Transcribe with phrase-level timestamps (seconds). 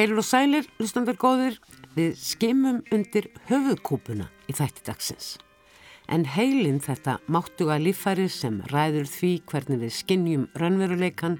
[0.00, 1.58] Heilur og sælir, hlustandar góðir,
[1.92, 5.26] við skimum undir höfuðkúpuna í þætti dagsins.
[6.08, 11.36] En heilin þetta máttuga líffæri sem ræður því hvernig við skinnjum raunveruleikan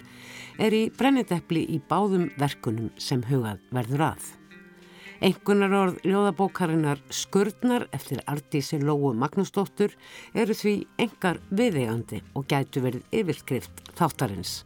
[0.61, 4.29] er í brenniteppli í báðum verkunum sem hugað verður að.
[5.25, 9.97] Engunar orð ljóðabókarinnar Skurðnar eftir Artísi Lóu Magnúsdóttur
[10.37, 14.59] eru því engar viðegandi og gætu verið yfirskrift þáttarins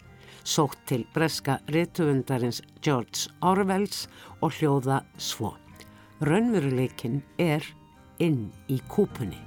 [0.45, 4.07] sótt til breska rituundarins George Orwells
[4.41, 5.55] og hljóða svo.
[6.25, 7.65] Raunveruleikin er
[8.23, 9.41] inn í kúpunni.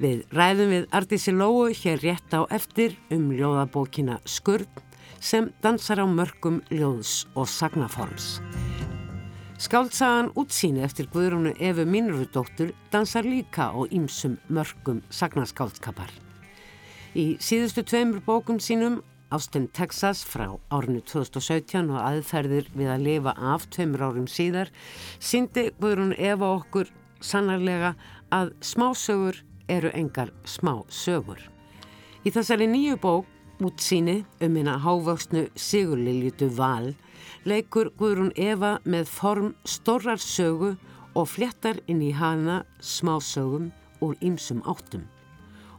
[0.00, 4.80] Við ræðum við Artísi Lóu hér rétt á eftir um ljóðabókina Skurð
[5.20, 8.38] sem dansar á mörgum ljóðs og sagnaforms.
[9.60, 16.29] Skáltsagan útsýni eftir Guðrúnu Efu Mínurudóttur dansar líka á ýmsum mörgum sagnaskáltskapar.
[17.10, 19.00] Í síðustu tveimur bókum sínum,
[19.34, 24.70] Austin, Texas frá árinu 2017 og aðferðir við að lifa af tveimur árum síðar,
[25.18, 26.86] síndi Guðrún Eva okkur
[27.18, 27.96] sannarlega
[28.30, 31.42] að smásögur eru engar smásögur.
[32.22, 33.26] Í þessari nýju bók,
[33.58, 36.92] útsýni um hérna hávöxnu Sigurliljutu Val,
[37.42, 40.76] leikur Guðrún Eva með form storrar sögu
[41.18, 45.10] og fléttar inn í hana smásögum úr ýmsum áttum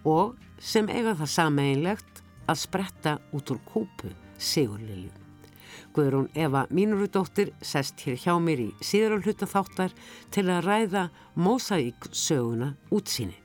[0.07, 5.11] og sem eiga það sameinlegt að spretta út úr kúpu Sigurlilju.
[5.95, 9.95] Guðrún Eva Mínurudóttir sest hér hjá mér í síðar hluta þáttar
[10.31, 13.37] til að ræða Mósaík söguna útsýni.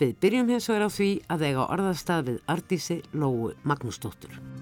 [0.00, 4.59] Við byrjum hins vegar á því að eiga orðastað við Ardísi Lóu Magnúsdóttur.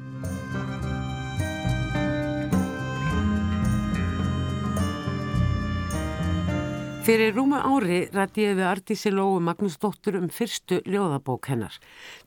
[7.08, 11.72] Fyrir rúma ári rætti ég við Artísi Lóu Magnúsdóttur um fyrstu ljóðabók hennar,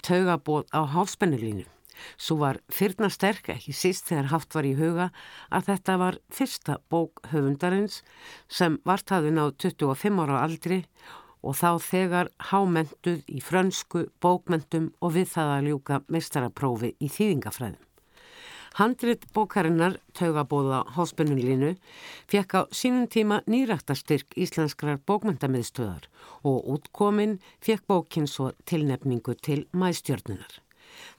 [0.02, 1.68] Taugabóð á hálspennilínu.
[2.18, 5.12] Svo var fyrna sterk ekki síst þegar haft var í huga
[5.54, 8.00] að þetta var fyrsta bók höfundarins
[8.50, 10.82] sem vartaði náð 25 ára aldri
[11.46, 17.91] og þá þegar hámentuð í frönsku bókmentum og við það að ljúka mestaraprófi í þýðingafræðum.
[18.80, 21.74] Handrit bókarinnar, taugabóða hóspennunlínu,
[22.32, 26.08] fekk á sínum tíma nýræktastyrk íslenskrar bókmyndamiðstöðar
[26.48, 30.62] og útkominn fekk bókinn svo tilnefningu til mæstjörnunar.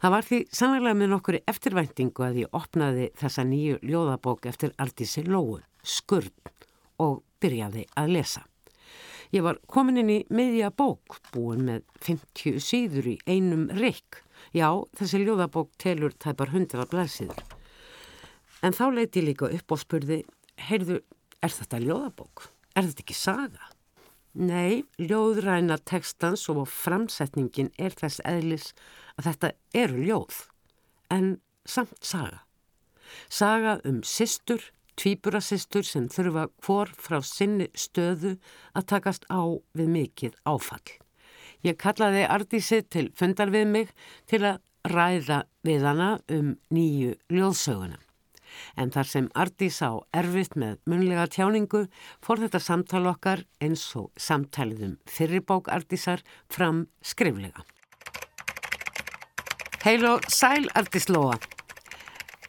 [0.01, 5.27] Það var því sannlega með nokkur eftirvæntingu að ég opnaði þessa nýju ljóðabók eftir Artísi
[5.29, 6.33] Lóu, Skurð,
[7.05, 8.47] og byrjaði að lesa.
[9.33, 14.22] Ég var komin inn í miðja bók, búin með 50 síður í einum rikk,
[14.53, 14.69] Já,
[14.99, 17.41] þessi ljóðabók telur tæpar hundra blæsiður.
[18.63, 20.19] En þá leiti líka upp og spurði,
[20.69, 20.99] heyrðu,
[21.43, 22.45] er þetta ljóðabók?
[22.77, 23.71] Er þetta ekki saga?
[24.33, 28.71] Nei, ljóðræna tekstans og framsetningin er þess eðlis
[29.17, 29.51] að þetta
[29.83, 30.39] eru ljóð,
[31.13, 31.35] en
[31.69, 32.45] samt saga.
[33.29, 34.65] Saga um sýstur,
[35.01, 38.37] tvíburasistur sem þurfa hvor frá sinni stöðu
[38.77, 39.41] að takast á
[39.77, 41.02] við mikið áfall.
[41.63, 43.91] Ég kallaði Ardísi til fundar við mig
[44.27, 48.01] til að ræða við hana um nýju ljóðsöguna.
[48.77, 51.85] En þar sem Ardís á erfitt með munlega tjáningu
[52.25, 57.63] fór þetta samtal okkar eins og samtaliðum fyrirbók Ardísar fram skriflega.
[59.87, 61.39] Heil og sæl Ardís Lóa.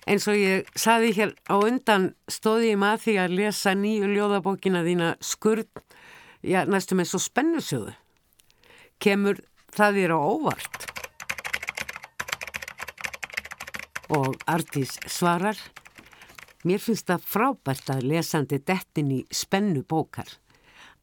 [0.09, 4.83] Eins og ég saði hér á undan stóði ég maður því að lesa nýju ljóðabókina
[4.83, 5.69] þína skurð,
[6.43, 7.93] já næstum eins og spennusögu
[9.03, 9.39] kemur
[9.75, 10.85] það þér á óvart.
[14.13, 15.57] Og Artís svarar,
[16.63, 20.29] mér finnst það frábært að lesandi dettin í spennu bókar.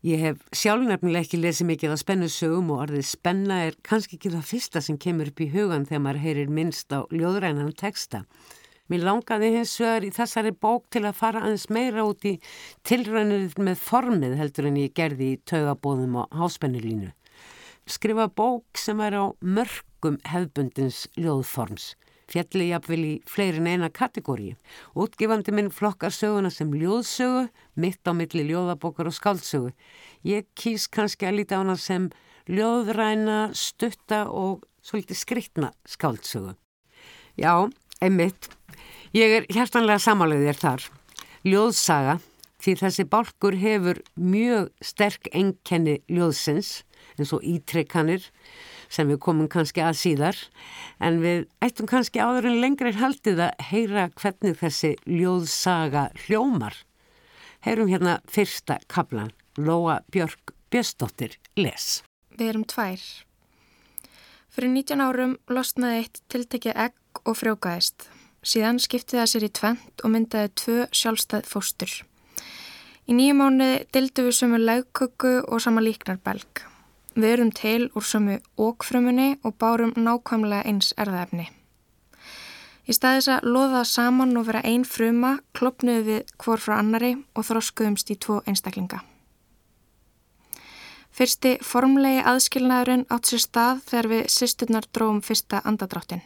[0.06, 4.33] Ég hef sjálfnefnilega ekki lesið mikið að spennu sögum og orðið spenna er kannski ekki
[4.33, 8.22] það fyrsta sem kemur upp í hugan þegar maður heyrir minnst á ljóðrænan texta.
[8.89, 12.39] Mér langaði hins vegar í þessari bók til að fara aðeins meira út í
[12.89, 17.13] tilrænið með formið heldur en ég gerði í taugabóðum og háspennulínu
[17.91, 21.95] skrifa bók sem er á mörgum hefbundins ljóðforms.
[22.31, 24.53] Fjalli jafnvel í fleirin eina kategóri.
[24.95, 29.72] Útgifandi minn flokkar söguna sem ljóðsögu, mitt á milli ljóðabókar og skáldsögu.
[30.22, 32.07] Ég kýs kannski að líta á hana sem
[32.47, 36.54] ljóðræna, stutta og svolítið skriktna skáldsögu.
[37.34, 37.66] Já,
[37.98, 38.47] einmitt.
[39.10, 40.87] Ég er hjertanlega samálaðið þér þar.
[41.51, 42.21] Ljóðsaga,
[42.63, 46.84] því þessi bálkur hefur mjög sterk engkenni ljóðsins
[47.21, 48.27] eins og ítrekkanir
[48.91, 50.39] sem við komum kannski að síðar
[50.99, 56.75] en við ættum kannski áður en lengri haldið að heyra hvernig þessi ljóðsaga hljómar.
[57.61, 62.01] Heyrum hérna fyrsta kablan, Lóa Björg Bjöstóttir les.
[62.39, 63.03] Við erum tvær.
[64.51, 68.09] Fyrir 19 árum losnaði eitt tiltekja egg og frjókaðist.
[68.41, 71.93] Síðan skipti það sér í tvent og myndaði tvö sjálfstæð fóstur.
[73.11, 76.70] Í nýjum mánu dildu við sömu legköku og sama líknarbelg.
[77.21, 81.51] Við erum til úr sömu ókfrumunni og bárum nákvæmlega eins erðaefni.
[82.89, 87.45] Í staðis að loða saman og vera einn fruma, klopnuðu við hvor frá annari og
[87.47, 89.03] þróskuðumst í tvo einstaklinga.
[91.13, 96.23] Fyrsti formlegi aðskilnaðurinn átt sér stað þegar við sýsturnar dróum fyrsta andadráttin.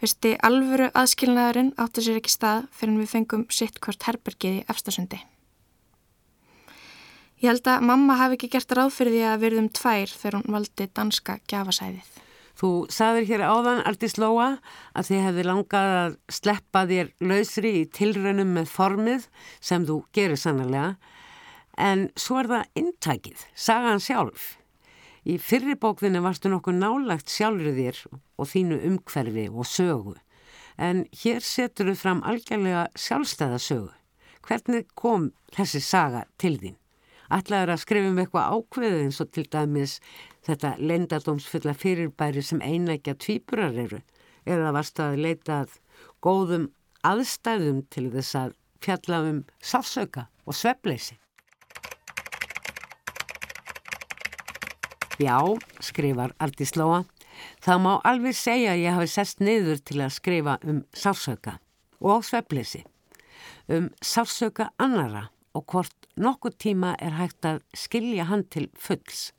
[0.00, 5.20] Fyrsti alvöru aðskilnaðurinn átti sér ekki stað fyrir við fengum sitt hvort herbergið í efstasundi.
[7.40, 10.54] Ég held að mamma hafi ekki gert ráð fyrir því að verðum tvær þegar hún
[10.58, 12.08] valdi danska gjafasæðið.
[12.60, 14.48] Þú saðir hér áðan, Artís Lóa,
[14.92, 19.24] að þið hefði langað að sleppa þér lausri í tilraunum með formið
[19.56, 20.90] sem þú gerir sannlega,
[21.80, 24.50] en svo er það intækið, sagan sjálf.
[25.24, 30.14] Í fyrri bókðinu varstu nokkuð nálagt sjálfur þér og þínu umhverfi og sögu.
[30.76, 33.90] En hér setur þau fram algjörlega sjálfstæða sögu.
[34.44, 36.79] Hvernig kom þessi saga til þín?
[37.30, 39.96] Ætlaður að skrifa um eitthvað ákveðið eins og til dæmis
[40.48, 44.00] þetta lendadómsfulla fyrirbæri sem einækja tvíburar eru?
[44.48, 45.78] Eða varst að leitað
[46.24, 46.70] góðum
[47.06, 51.20] aðstæðum til þess að fjalla um sáfsöka og sveppleysi?
[55.20, 55.36] Já,
[55.84, 57.02] skrifar Aldís Lóa,
[57.60, 61.58] það má alveg segja að ég hafi sest niður til að skrifa um sársöka
[62.00, 62.80] og sveppleysi,
[63.68, 69.30] um sársöka annara og hvort nokkur tíma er hægt að skilja hann til fulls.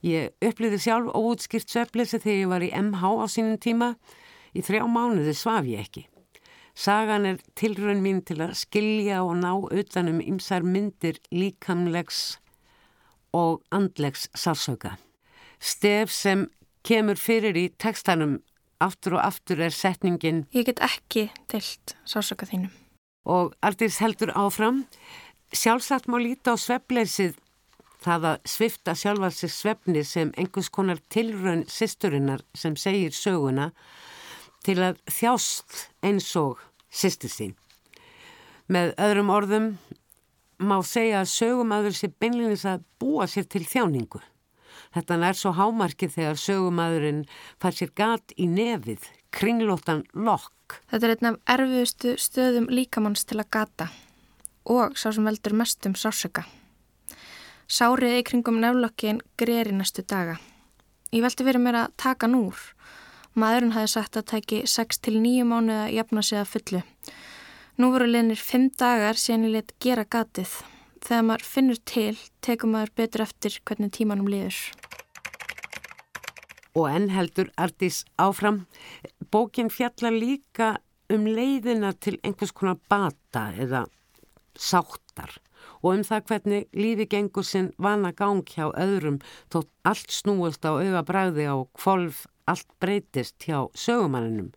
[0.00, 3.94] Ég uppliði sjálf óutskýrt sveppleysi þegar ég var í MH á sínum tíma,
[4.56, 6.06] í þrjá mánuði svaf ég ekki.
[6.74, 12.38] Sagan er tilrönd mín til að skilja og ná utanum ymsar myndir líkamlegs
[13.36, 14.96] og andlegs sársauka.
[15.60, 16.48] Stef sem
[16.86, 18.38] kemur fyrir í tekstanum
[18.80, 22.72] aftur og aftur er setningin Ég get ekki tilt sársauka þínum.
[23.24, 24.84] Og Aldís heldur áfram
[25.50, 27.34] Sjálfsagt má líta á svefleysið
[28.00, 33.72] það að svifta sjálfa sig svefni sem einhvers konar tilraun sýsturinnar sem segir söguna
[34.64, 37.56] til að þjást eins og sýstur sín.
[38.70, 39.66] Með öðrum orðum
[40.62, 44.20] má segja að sögumadur sé beinleginis að búa sér til þjáningu.
[44.94, 47.24] Þetta er svo hámarkið þegar sögumadurinn
[47.58, 49.02] fær sér gat í nefið,
[49.34, 50.52] kringlóttan lokk.
[50.90, 53.90] Þetta er einn af erfiðustu stöðum líkamanns til að gata
[54.70, 56.44] og sá sem veldur mestum sásöka.
[57.70, 60.38] Sárið í kringum nefnlokkin greri næstu daga.
[61.14, 62.58] Ég veldi verið mér að taka núr.
[63.38, 66.82] Maðurinn hafi sagt að tæki 6-9 mánuða jafna sig að fullu.
[67.78, 70.50] Nú voru liðnir fimm dagar síðan ég let gera gatið.
[71.00, 74.58] Þegar maður finnur til, tekum maður betur eftir hvernig tímanum liður.
[76.78, 78.64] Og enn heldur Artís áfram.
[79.30, 80.76] Bókin fjallar líka
[81.10, 83.86] um leiðina til einhvers konar bata eða
[84.54, 85.38] sáttar
[85.80, 89.18] og um það hvernig lífi gengur sinn vana gang hjá öðrum
[89.52, 94.50] þótt allt snúist á auða bræði á kvolf allt breytist hjá sögumanninum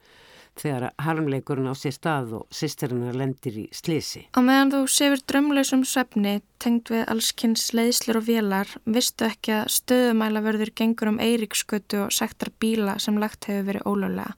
[0.60, 4.26] þegar harmleikurinn á sér stað og sýsterinnar lendir í slísi.
[4.38, 9.74] Á meðan þú sefur drömlausum svefni tengd við allskynns leiðslur og vélar vistu ekki að
[9.78, 14.38] stöðumæla verður gengur um eiríkskötu og sektar bíla sem lagt hefur verið ólöflega.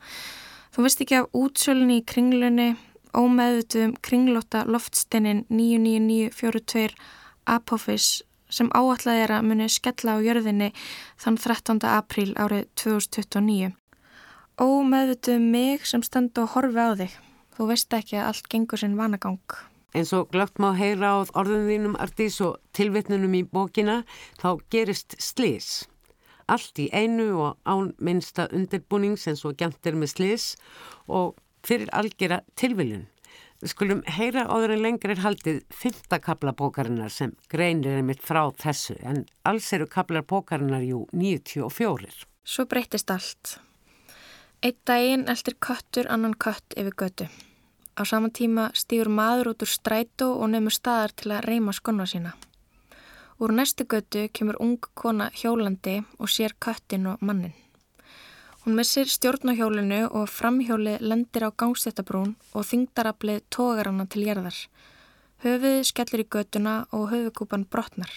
[0.76, 2.70] Þú vist ekki af útsölunni í kringlunni,
[3.16, 6.96] ómeðutum kringlóta loftsteinin 99942
[7.46, 10.72] Apophis sem áallega er að muni skella á jörðinni
[11.22, 11.82] þann 13.
[11.90, 13.74] apríl árið 2029.
[14.56, 17.16] Ómeðvituð um mig sem stend og horfi á þig.
[17.58, 19.42] Þú veist ekki að allt gengur sinn vanagang.
[19.92, 23.98] En svo glögt má heyra á orðum þínum Artís og tilvittnunum í bókina
[24.40, 25.90] þá gerist slis.
[26.48, 30.48] Allt í einu og án minnsta undirbúnings eins og gjantir með slis
[31.12, 31.36] og
[31.68, 33.10] fyrir algjera tilviljun.
[33.60, 38.24] Við skulum heyra áður en lengur er haldið fymta kabla bókarinnar sem greinir er mitt
[38.24, 42.24] frá þessu en alls eru kablar bókarinnar jú 94.
[42.48, 43.58] Svo breytist allt.
[44.66, 47.26] Eitt daginn eldir köttur annan kött yfir götu.
[48.00, 52.08] Á saman tíma stýur maður út úr strætó og nefnur staðar til að reyma skonna
[52.10, 52.32] sína.
[53.38, 57.54] Úr næstu götu kemur ung kona hjólandi og sér köttin og mannin.
[58.64, 64.58] Hún missir stjórnahjólinu og framhjóli lendir á gangstéttabrún og þingdaraplið tógar hana til gerðar.
[65.46, 68.10] Höfuð skellir í götuna og höfukúpan brotnar,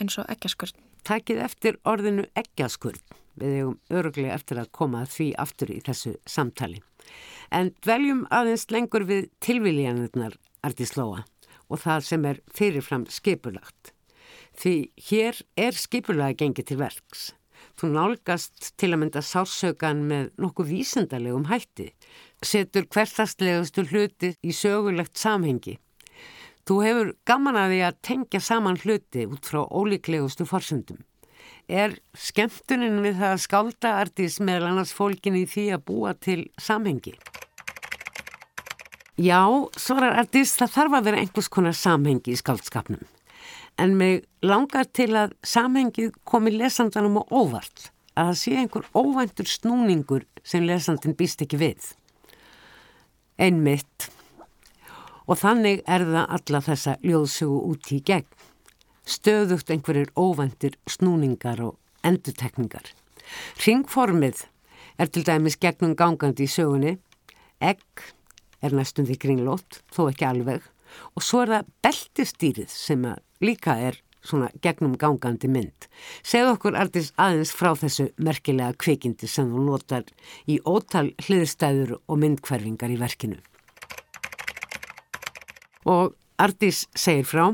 [0.00, 0.74] eins og ekkjaskurð.
[1.06, 2.98] Tækið eftir orðinu ekkjaskurð.
[3.38, 6.82] Við hefum öruglega eftir að koma því aftur í þessu samtali.
[7.54, 11.24] En dveljum aðeins lengur við tilviljanirnar Artíslóa
[11.68, 13.92] og það sem er fyrirfram skipulagt.
[14.58, 14.74] Því
[15.08, 17.28] hér er skipulagi gengið til verks.
[17.78, 21.92] Þú nálgast til að mynda sársökan með nokkuð vísendalegum hætti.
[22.42, 25.78] setur hvertastlegustu hluti í sögulegt samhengi.
[26.66, 30.98] Þú hefur gaman að því að tengja saman hluti út frá ólíklegustu forsendum.
[31.68, 36.40] Er skemmtunin við það að skálda artís meðal annars fólkin í því að búa til
[36.56, 37.12] samhengi?
[39.18, 39.42] Já,
[39.76, 43.02] svarar artís, það þarf að vera einhvers konar samhengi í skáldskapnum.
[43.78, 49.50] En mig langar til að samhengið komi lesandanum á óvart, að það sé einhver óvæntur
[49.50, 51.92] snúningur sem lesandin býst ekki við.
[53.38, 54.08] Einmitt.
[55.28, 58.47] Og þannig er það alla þessa ljóðsögu út í gegn
[59.08, 62.92] stöðugt einhverjir óvendir snúningar og endutekningar.
[63.64, 64.44] Ringformið
[64.98, 66.96] er til dæmis gegnum gangandi í sögunni,
[67.60, 68.04] egg
[68.62, 70.62] er næstum því kringlót, þó ekki alveg,
[71.14, 73.06] og svo er það beltistýrið sem
[73.44, 75.86] líka er svona gegnum gangandi mynd.
[76.26, 80.08] Segð okkur artist aðeins frá þessu merkilega kvikindi sem þú notar
[80.50, 83.38] í ótal hliðstæður og myndkverfingar í verkinu.
[85.88, 87.44] Og artist segir frá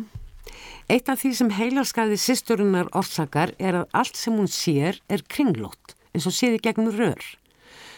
[0.88, 5.96] Eitt af því sem heilarskaði sýsturinnar orsakar er að allt sem hún sér er kringlót,
[6.12, 7.22] eins og séði gegnum rör.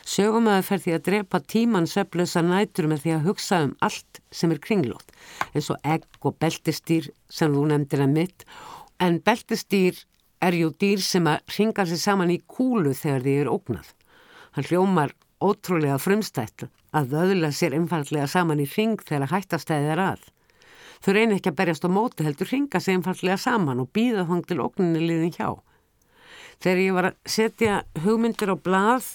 [0.06, 4.52] Sögumæður fer því að drepa tíman söflösa nætur með því að hugsa um allt sem
[4.54, 5.08] er kringlót,
[5.50, 8.46] eins og egg og beltistýr sem þú nefndir að mitt,
[9.02, 9.98] en beltistýr
[10.46, 13.90] er jú dýr sem að ringa sér saman í kúlu þegar því er ógnað.
[14.54, 20.22] Hann hljómar ótrúlega frumstætt að vöðla sér einfallega saman í ring þegar hættastæðið er að.
[21.04, 24.44] Þau reynir ekki að berjast á móti heldur ringa sig einfallega saman og býða þang
[24.48, 25.48] til okninni liðin hjá.
[26.62, 29.10] Þegar ég var að setja hugmyndir á blað,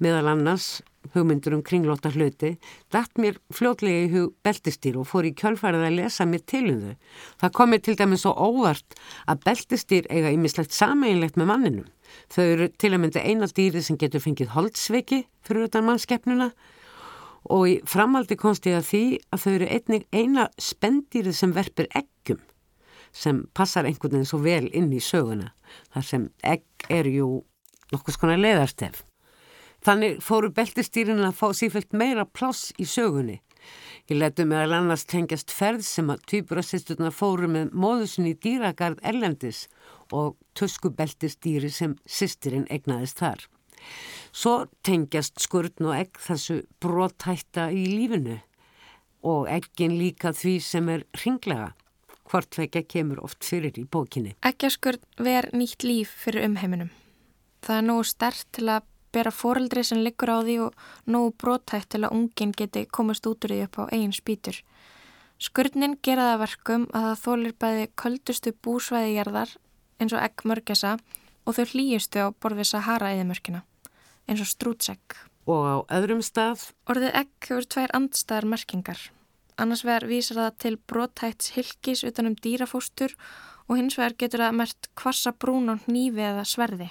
[0.00, 0.80] meðal annars
[1.14, 2.54] hugmyndir um kringlóta hluti,
[2.92, 6.82] dætt mér fljótlega í hug beltistýr og fór í kjölfarið að lesa mér til um
[6.84, 6.96] þau.
[7.42, 11.88] Það kom mér til dæmis svo óvart að beltistýr eiga ímislegt sameinlegt með manninum.
[12.32, 16.50] Þau eru til að mynda eina dýri sem getur fengið holdsveiki fyrir utan mannskeppnuna
[17.48, 21.88] og í framaldi komst ég að því að þau eru einnig eina spendýrið sem verpir
[21.94, 22.40] eggjum
[23.12, 25.50] sem passar einhvern veginn svo vel inn í söguna
[25.94, 27.40] þar sem egg er ju
[27.90, 29.02] nokkus konar leðarstef.
[29.80, 33.40] Þannig fóru beltistýrin að fá sífælt meira pláss í sögunni.
[34.10, 39.66] Ég letu meðal annars tengjast ferð sem að týpurassisturna fóru með móðusin í dýragarð erlendis
[40.12, 43.46] og töskubeltistýri sem sýstirinn egnaðist þar.
[44.30, 48.38] Svo tengjast skurðn og egg þessu brotthætta í lífinu
[49.26, 51.72] og eggin líka því sem er ringlega.
[52.30, 54.36] Hvort vekja kemur oft fyrir í bókinni.
[54.46, 56.92] Eggjaskurð ver nýtt líf fyrir umheiminum.
[57.66, 61.90] Það er nógu stert til að bera foreldri sem liggur á því og nógu brotthætt
[61.90, 64.60] til að ungin geti komast út úr því upp á eigin spýtur.
[65.40, 69.56] Skurðnin gera það verkum að það þólir bæði köldustu búsvæðigerðar
[69.98, 70.94] eins og egg mörgesa
[71.44, 73.64] og þau hlýjustu á borðið Sahara eðimörkina
[74.30, 75.16] eins og strútsegg.
[75.50, 76.70] Og á öðrum stað?
[76.86, 79.02] Orðið egg hefur tvær andstæðar merkingar.
[79.60, 83.16] Annars vegar vísar það til brotthætts hilkis utanum dýrafóstur
[83.68, 86.88] og hins vegar getur það mert kvassa brún og nýfi eða sverði.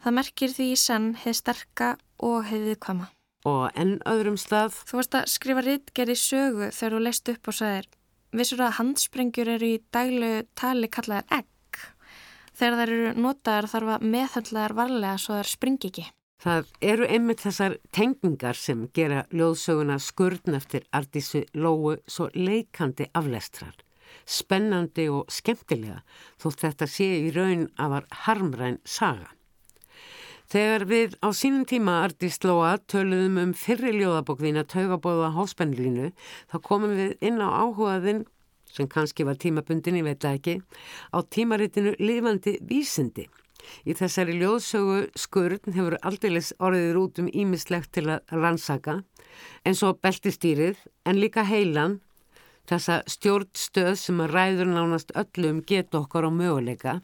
[0.00, 3.10] Það merkir því í senn hefði sterka og hefði viðkvama.
[3.48, 4.74] Og enn öðrum stað?
[4.88, 7.88] Þú varst að skrifa rittgerði sögu þegar þú leist upp og sagðir
[8.30, 11.80] Vissur að handsprengjur eru í daglegu tali kallaðar egg.
[12.54, 16.04] Þegar þær eru notaðar þarf að meðhaldlegar varlega svo þær springi ekki.
[16.40, 23.74] Það eru einmitt þessar tengingar sem gera ljóðsöguna skurðn eftir Ardísu Lóu svo leikandi aflestrar,
[24.24, 25.98] spennandi og skemmtilega
[26.40, 29.28] þótt þetta sé í raun af að harmræn saga.
[30.50, 36.08] Þegar við á sínum tíma Ardís Lóa töluðum um fyrri ljóðabokðina taugabóða háspennlínu
[36.48, 38.24] þá komum við inn á áhugaðinn
[38.72, 40.56] sem kannski var tímabundin, ég veit ekki,
[41.12, 43.28] á tímaritinu Livandi Vísindi
[43.88, 49.00] Í þessari ljóðsögu skurðn hefur aldeilis orðið út um ímislegt til að rannsaka
[49.64, 52.00] eins og beltistýrið en líka heilan
[52.70, 57.00] þessa stjórnstöð sem að ræður nánast öllum getu okkar á möguleika.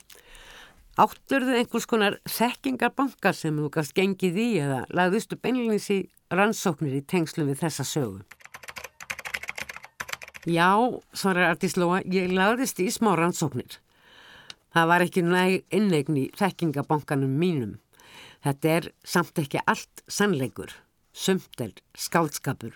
[0.96, 5.98] Átturðu einhvers konar þekkingarbankar sem þú gast gengið í eða lagðustu beinleins í
[6.32, 8.22] rannsóknir í tengslu við þessa sögu?
[10.46, 10.70] Já,
[11.10, 13.80] svarar Artíslóa, ég lagðist í smá rannsóknir.
[14.76, 17.70] Það var ekki næg innegn í þekkingabankanum mínum.
[18.44, 20.74] Þetta er samt ekki allt sannleikur,
[21.16, 22.74] sumtel, skálskapur.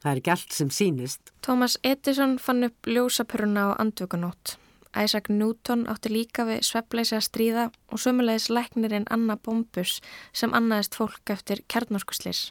[0.00, 1.34] Það er ekki allt sem sínist.
[1.44, 4.56] Thomas Edison fann upp ljósapuruna á andvökunót.
[4.96, 10.00] Isaac Newton átti líka við sveppleysi að stríða og sömulegis læknirinn Anna Bombus
[10.32, 12.46] sem annaðist fólk eftir kjarnorkuslis.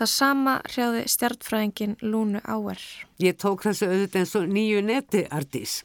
[0.00, 2.80] Það sama hrjáði stjartfræðingin Lúnu Áer.
[3.20, 5.82] Ég tók þessu auðvitað eins og nýju neti, Ardís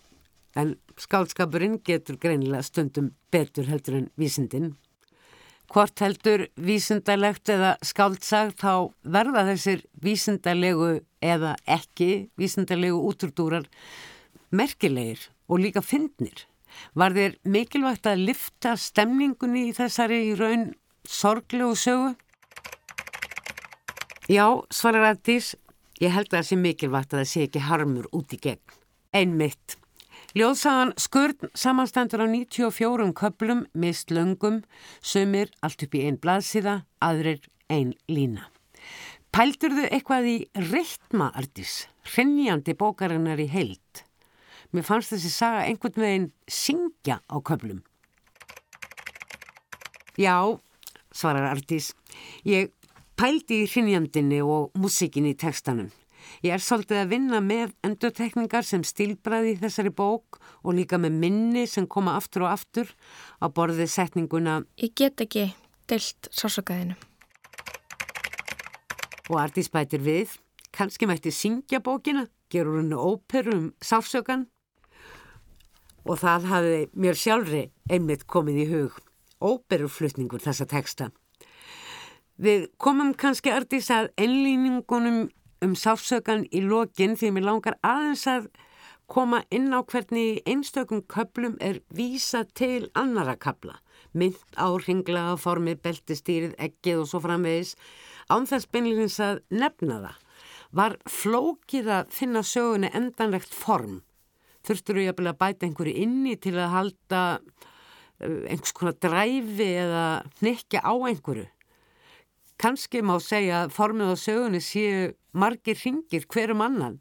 [0.61, 4.75] en skálskapurinn getur greinilega stundum betur heldur en vísindin.
[5.69, 13.67] hvort heldur vísindalegt eða skáldsag þá verða þessir vísindalegu eða ekki vísindalegu úturdúrar
[14.49, 16.47] merkilegir og líka fyndnir.
[16.97, 20.71] Var þér mikilvægt að lifta stemningunni í þessari raun
[21.05, 22.15] sorglegu sögu?
[24.29, 25.55] Já, svarar Addís,
[26.01, 28.77] ég held að það sé mikilvægt að það sé ekki harmur út í gegn.
[29.13, 29.77] Einmitt.
[30.37, 34.59] Ljóðsagan Skurn samanstendur á 94 köplum, mist löngum,
[35.01, 38.45] sömur allt upp í einn blaðsíða, aðrir einn lína.
[39.33, 40.35] Pældur þau eitthvað í
[40.69, 44.03] reittma, Ardís, hrinnjandi bókarinnar í heilt?
[44.69, 47.81] Mér fannst þessi saga einhvern veginn syngja á köflum.
[50.13, 50.61] Já,
[51.09, 51.95] svarar Artís,
[52.45, 52.69] ég
[53.17, 55.89] pældi í hrinnjandinni og músikinni í tekstanum.
[56.45, 61.17] Ég er svolítið að vinna með endurtekningar sem stílbræði í þessari bók og líka með
[61.23, 62.93] minni sem koma aftur og aftur
[63.43, 65.49] á borðið setninguna Ég get ekki
[65.89, 66.95] deilt sásökaðinu.
[69.29, 70.31] Og Artís bætir við,
[70.73, 74.47] kannski mætti syngja bókina, gerur hennu óperu um sásökan
[76.09, 78.97] og það hafi mér sjálfri einmitt komið í hug
[79.39, 81.09] óberuflutningur þessa teksta.
[82.39, 85.27] Við komum kannski artís að ennlýningunum
[85.65, 88.49] um sáfsökan í lokin því mér langar aðeins að
[89.09, 93.79] koma inn á hvernig einstökum köplum er vísa til annara kapla,
[94.13, 97.73] mynd áringlaða formið, beltistýrið, ekkið og svo framvegis,
[98.29, 100.19] ánþess beinleins að nefna það.
[100.69, 104.03] Var flókið að finna sögunni endanlegt form
[104.65, 110.05] þurftur þú að bæta einhverju inni til að halda eh, einhvers konar dræfi eða
[110.45, 111.47] nekja á einhverju.
[112.59, 116.99] Kanski má segja að formið á sögunni séu margir ringir hverjum annan.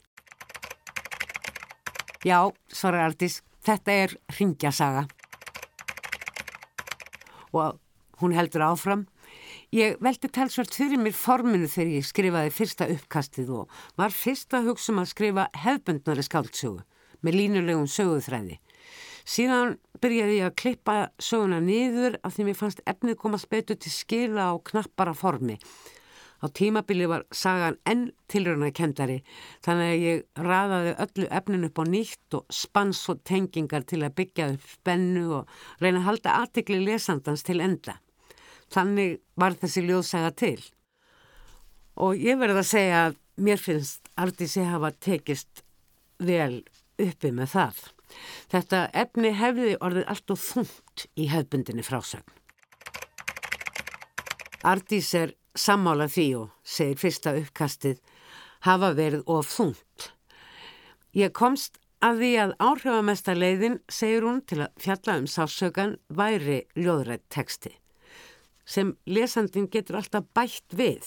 [2.27, 5.07] Já, svarar Artís, þetta er ringjasaga.
[7.55, 7.79] Og
[8.21, 9.07] hún heldur áfram.
[9.73, 14.97] Ég veldi talsvert fyrir mér forminu þegar ég skrifaði fyrsta uppkastið og var fyrsta hugsun
[14.97, 16.81] um að skrifa hefbundnari skáldsögu
[17.21, 18.57] með línulegum söguþræði.
[19.29, 23.93] Síðan byrjaði ég að klippa söguna niður af því mér fannst efnið komast betur til
[23.93, 25.59] skila á knappara formi.
[26.39, 29.17] Á tímabili var sagan enn tilröna kendari
[29.67, 34.15] þannig að ég raðaði öllu efnin upp á nýtt og spans og tengingar til að
[34.21, 37.99] byggja upp spennu og reyna að halda aðtikli lesandans til enda.
[38.71, 40.59] Þannig var þessi ljóðsaga til.
[41.99, 45.65] Og ég verði að segja að mér finnst Artísi hafa tekist
[46.23, 46.63] vel
[46.99, 47.81] uppi með það.
[48.53, 52.27] Þetta efni hefði orðið allt og þungt í hefbundinni frásögn.
[54.67, 57.99] Ardís er sammála því og segir fyrsta uppkastið
[58.67, 60.13] hafa verið of þungt.
[61.17, 66.63] Ég komst að því að áhrifamesta leiðin, segir hún til að fjalla um sásökan, væri
[66.79, 67.75] ljóðrætt teksti
[68.69, 71.07] sem lesandin getur alltaf bætt við.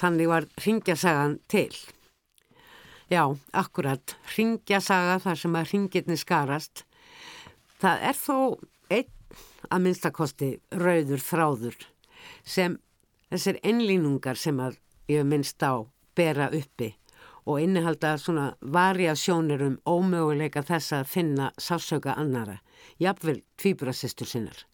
[0.00, 1.74] Þannig var ringjasagan til.
[3.12, 6.86] Já, akkurat, ringjasaga þar sem að ringirni skarast.
[7.82, 8.38] Það er þó
[8.88, 9.12] einn
[9.68, 11.76] að minnstakosti rauður þráður
[12.44, 12.78] sem
[13.32, 14.78] þessir ennlínungar sem að
[15.10, 15.84] ég minnst á
[16.16, 16.94] bera uppi
[17.44, 22.60] og innihalda svona variasjónir um ómöguleika þess að finna sásauka annara,
[22.98, 24.64] jafnvel tvíburasistur sinnar.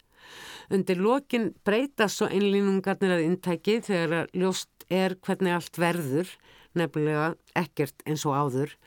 [0.71, 6.31] Undir lokin breytast svo ennlínungarnir að intæki þegar að ljóst er hvernig allt verður
[6.77, 8.77] nefnilega ekkert eins og áður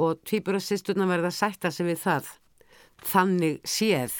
[0.00, 2.32] og tvíburasisturna verða sætta sig við það
[3.04, 4.16] þannig séð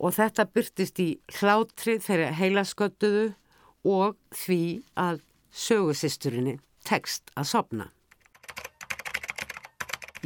[0.00, 3.26] og þetta byrtist í hlátri þeirra heilasköttuðu
[3.90, 4.62] og því
[4.96, 6.58] að sögusisturinni
[6.88, 7.90] tekst að sopna.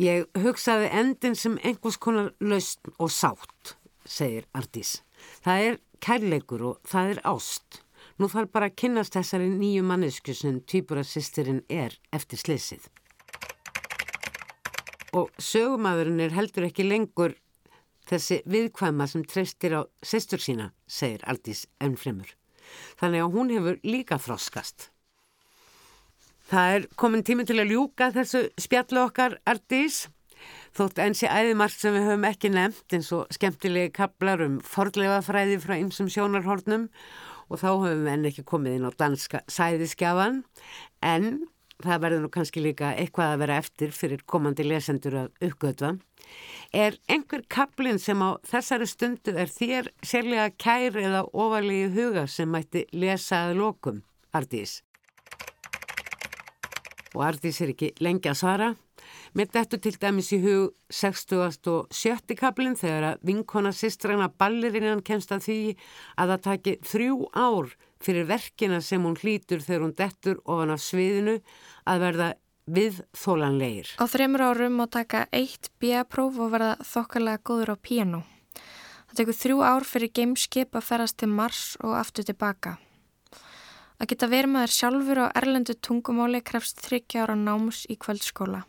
[0.00, 5.02] Ég hugsaði endin sem einhvers konar laust og sátt, segir Ardís.
[5.44, 7.80] Það er kærleikur og það er ást.
[8.18, 12.90] Nú þarf bara að kynast þessari nýju mannesku sem týpurassistirinn er eftir slisið.
[15.14, 17.36] Og sögumæðurinn er heldur ekki lengur
[18.08, 22.34] þessi viðkvæma sem treystir á sestur sína, segir Aldís ennfremur.
[23.00, 24.90] Þannig að hún hefur líka þroskast.
[26.50, 30.04] Það er komin tími til að ljúka þessu spjallu okkar, Aldís.
[30.76, 35.60] Þótt ensi æðimarkt sem við höfum ekki nefnt eins og skemmtilegi kaplar um fordlega fræði
[35.62, 36.88] frá ymsum sjónarhornum
[37.48, 40.42] og þá höfum við enn ekki komið inn á danska sæðiskjafan
[41.06, 41.30] en
[41.82, 45.94] það verður nú kannski líka eitthvað að vera eftir fyrir komandi lesendur að uppgötva.
[46.74, 52.50] Er einhver kaplinn sem á þessari stundu er þér sérlega kær eða ofalegi huga sem
[52.50, 54.02] mætti lesa að lokum,
[54.34, 54.80] Ardís?
[57.14, 58.72] Og Ardís er ekki lengi að svara.
[59.34, 61.40] Með þetta til dæmis í hug 60.
[61.70, 62.36] og 70.
[62.38, 65.58] kaplinn þegar að vinkona sistræna ballirinnan kemst að því
[66.14, 70.82] að það taki þrjú ár fyrir verkina sem hún hlýtur þegar hún dettur ofan af
[70.82, 71.38] sviðinu
[71.86, 72.30] að verða
[72.64, 73.90] við þólanleir.
[74.00, 78.22] Á þreymur árum má taka eitt B-próf og verða þokkalega góður á piano.
[79.08, 82.78] Það tekur þrjú ár fyrir gameskip að ferast til Mars og aftur tilbaka.
[84.00, 88.64] Að geta verið maður sjálfur á erlendu tungumáli krefst þryggja ára náms í kvöldskóla.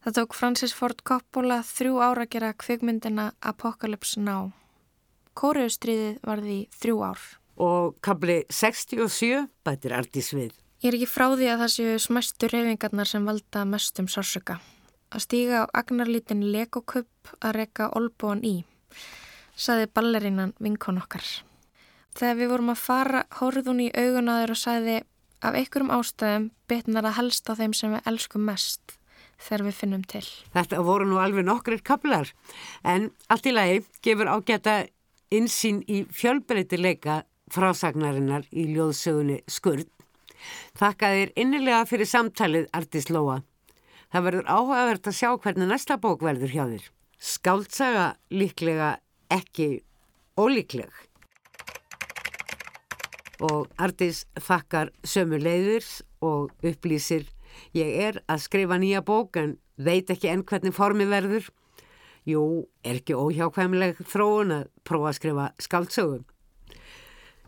[0.00, 4.50] Það tók Francis Ford Coppola þrjú ára að gera kvikmyndina Apocalypse Now.
[5.36, 7.20] Kóriustriðið var því þrjú ár.
[7.60, 10.54] Og kabli 67 bætir Artís við.
[10.80, 14.56] Ég er ekki frá því að það séu smæstu reyfingarnar sem valda mestum sársöka.
[15.12, 18.62] Að stíga á agnarlítin legokupp að reyka olbúan í,
[19.58, 21.26] saði ballerinnan vinkon okkar.
[22.16, 24.96] Þegar við vorum að fara, hóruð hún í augun að þeir og saði
[25.40, 28.96] af einhverjum ástæðum betnar að helsta þeim sem við elskum mest
[29.40, 30.24] þegar við finnum til.
[30.54, 32.32] Þetta voru nú alveg nokkrir kaplar
[32.84, 34.82] en allt í lagi gefur ágæta
[35.32, 37.22] insýn í fjölbreytileika
[37.54, 39.88] frásagnarinnar í ljóðsögunni Skurð.
[40.78, 43.40] Þakka þér innilega fyrir samtalið Artís Lóa.
[44.10, 46.86] Það verður áhugavert að sjá hvernig næsta bók verður hjá þér.
[47.20, 48.94] Skáltsaga líklega
[49.30, 49.68] ekki
[50.40, 50.90] ólíkleg.
[53.44, 55.86] Og Artís þakkar sömu leiðir
[56.24, 57.28] og upplýsir
[57.76, 61.48] Ég er að skrifa nýja bók en veit ekki enn hvernig formi verður.
[62.28, 66.24] Jú, er ekki óhjákvæmleg þróun að prófa að skrifa skáltsögum.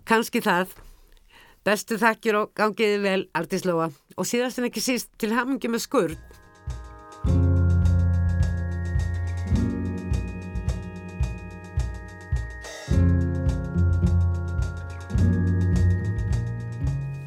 [0.08, 0.72] Kanski það.
[1.62, 3.92] Bestu þakkir og gangiði vel, Artislóa.
[4.18, 6.22] Og síðast en ekki síst til hamingi með skurð.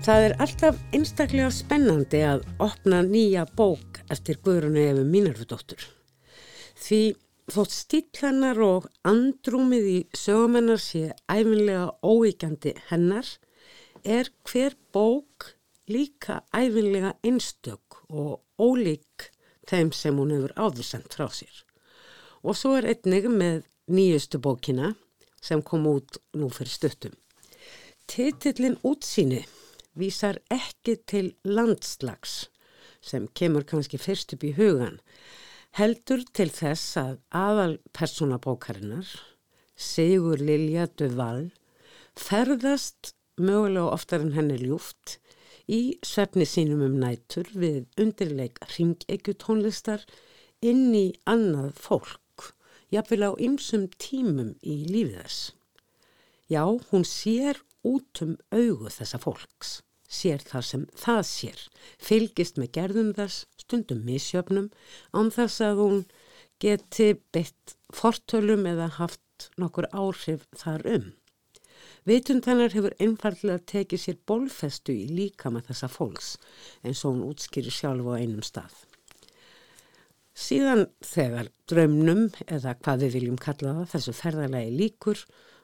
[0.05, 5.87] Það er alltaf einstaklega spennandi að opna nýja bók eftir Guðrunu Efu Mínarfudóttur.
[6.77, 6.99] Því
[7.51, 13.27] þótt stíklannar og andrúmið í sögumennar sé æfinlega óíkjandi hennar
[14.03, 15.51] er hver bók
[15.89, 19.29] líka æfinlega einstök og ólík
[19.69, 21.53] þeim sem hún hefur áðursendt frá sér.
[22.45, 24.93] Og svo er einnig með nýjustu bókina
[25.41, 27.13] sem kom út nú fyrir stuttum.
[28.09, 29.43] Titillin útsýni
[29.97, 32.47] vísar ekki til landslags
[33.05, 34.97] sem kemur kannski fyrst upp í hugan,
[35.75, 39.09] heldur til þess að aðal personabókarinnar,
[39.75, 41.49] Sigur Lilja Duval,
[42.15, 45.17] ferðast mögulega oftar en henni ljúft
[45.67, 50.05] í svefni sínum um nætur við undirleik ringekju tónlistar
[50.63, 52.53] inn í annað fólk,
[52.95, 55.41] jafnvel á ymsum tímum í lífið þess.
[56.47, 61.65] Já, hún sér út um augu þessa fólks sér það sem það sér,
[61.97, 64.71] fylgist með gerðum þess, stundum misjöfnum,
[65.15, 66.01] án þess að hún
[66.61, 71.13] geti beitt fortölum eða haft nokkur áhrif þar um.
[72.05, 76.35] Vitund hennar hefur einfallega tekið sér bólfestu í líka með þessa fólks
[76.85, 78.75] eins og hún útskýri sjálf á einum stað.
[80.35, 85.21] Síðan þegar draumnum eða hvað við viljum kalla það þessu ferðarlegi líkur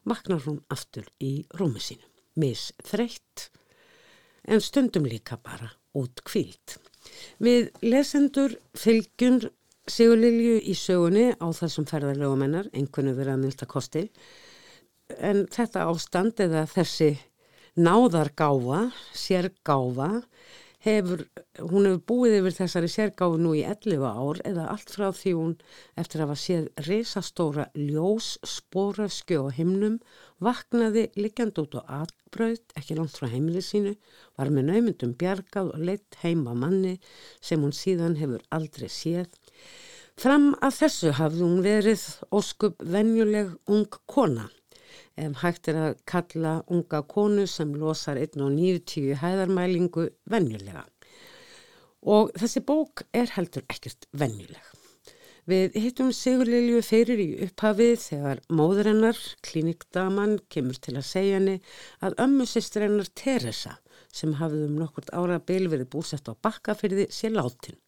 [0.08, 2.08] vaknar hún aftur í rúmi sínu.
[2.40, 3.50] Mis þreytt
[4.48, 6.78] en stundum líka bara út kvílt.
[7.42, 9.42] Við lesendur fylgjum
[9.90, 14.06] Sigurlilju í sögunni á þessum ferðarlegumennar, einhvern veginn að milta kosti,
[15.18, 17.16] en þetta ástand eða þessi
[17.82, 18.84] náðargáfa,
[19.18, 20.12] sérgáfa,
[20.86, 21.26] hefur,
[21.60, 25.56] hún hefur búið yfir þessari sérgáfu nú í 11 ár eða allt frá því hún
[26.00, 30.00] eftir að hafa séð risastóra ljós spórafskjö á himnum
[30.42, 33.94] vaknaði liggjand út á atbröð ekki langt frá heimilið sínu
[34.40, 36.98] var með naumundum bjargað og leitt heim á manni
[37.40, 39.30] sem hún síðan hefur aldrei séð
[40.22, 44.50] fram að þessu hafði hún verið óskup venjuleg ung kona
[45.20, 50.86] ef hægt er að kalla unga konu sem losar 1.90 hæðarmælingu venjulega.
[52.02, 54.81] Og þessi bók er heldur ekkert venjuleg.
[55.50, 61.56] Við hittum Sigurlilju fyrir í upphafið þegar móðurinnar, klinikdaman, kemur til að segja henni
[62.06, 63.80] að ömmu sýstrennar Teresa
[64.14, 67.80] sem hafið um nokkurt ára bil verið búsett á bakkafyrði sé látin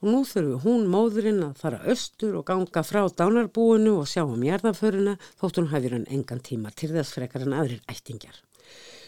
[0.00, 4.44] og nú þurfu hún móðurinn að fara austur og ganga frá dánarbúinu og sjá um
[4.44, 8.36] jarðaföruna þótt hún hafi hann engan tíma til þess frekar en aðrir ættingjar.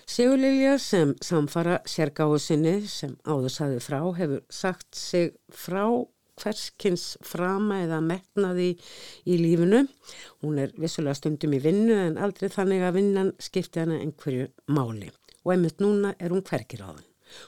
[0.06, 5.82] Sigurlilja sem samfara sérgáðu sinni sem áður saði frá hefur sagt sig frá
[6.40, 8.70] hverskins frama eða metnaði
[9.26, 9.84] í lífinu.
[10.44, 15.12] Hún er vissulega stundum í vinnu en aldrei þannig að vinnan skipti hana einhverju máli
[15.46, 17.06] og einmitt núna er hún hverkir á þann.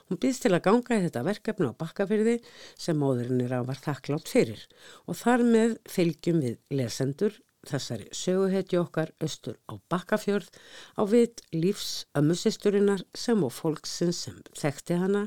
[0.09, 2.39] Hún býðst til að ganga í þetta verkefni á bakkafyrði
[2.79, 4.65] sem móðurinn er að var þakklátt fyrir
[5.07, 10.51] og þar með fylgjum við lesendur þessari söguhetju okkar austur á bakkafjörð
[10.99, 15.27] á vit lífs ömmusisturinnar sem og fólksins sem þekkti hana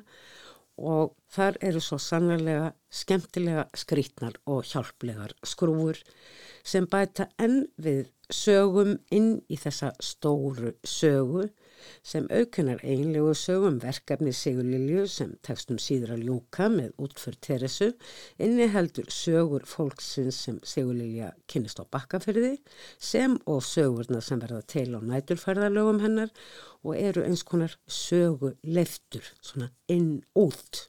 [0.77, 5.99] og þar eru svo sannlega skemmtilega skrítnar og hjálplegar skrúur
[6.67, 11.47] sem bæta enn við sögum inn í þessa stóru sögu
[12.05, 17.89] sem aukunar einlegu sögum verkefni Sigurlilju sem tekstum síður að ljúka með útför Teresu
[18.41, 22.53] inni heldur sögur fólksins sem Sigurlilja kynist á bakkafyrði
[22.99, 26.33] sem og sögurna sem verða til á næturferðalögum hennar
[26.83, 30.87] og eru eins konar sögu leiftur svona inn út.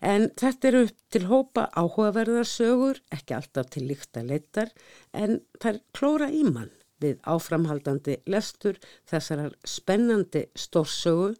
[0.00, 4.70] En þetta eru til hópa áhugaverðarsögur, ekki alltaf til líkta leittar,
[5.12, 8.78] en það er klóra í mann við áframhaldandi lestur
[9.10, 11.34] þessarar spennandi stórsögu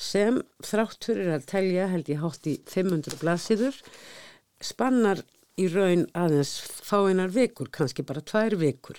[0.00, 3.78] sem þrátt fyrir að telja held ég hátt í 500 blasiður
[4.64, 5.22] spannar
[5.60, 8.98] í raun aðeins fáinar vikur, kannski bara tvær vikur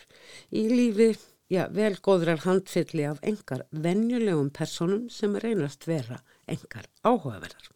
[0.56, 1.12] í lífi,
[1.52, 7.75] já, velgóðrar handfylli af engar venjulegum personum sem reynast vera engar áhugaverðar.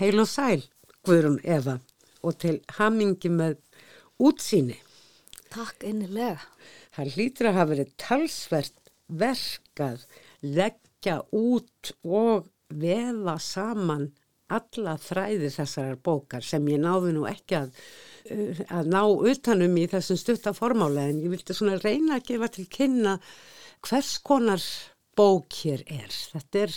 [0.00, 0.62] Heil og sæl,
[1.04, 1.78] Guðrún Eva
[2.22, 3.58] og til hamingi með
[4.22, 4.78] útsýni.
[5.52, 6.40] Takk innilega.
[6.94, 10.06] Það hlýtur að hafa verið talsvert verkað,
[10.40, 14.08] leggja út og veða saman
[14.52, 17.76] alla þræði þessar bókar sem ég náðu nú ekki að,
[18.32, 19.02] uh, að ná
[19.32, 23.16] utanum í þessum stuttaformála en ég vilti svona reyna að gefa til kynna
[23.88, 24.64] hvers konar
[25.16, 26.12] bók hér er.
[26.32, 26.76] Þetta er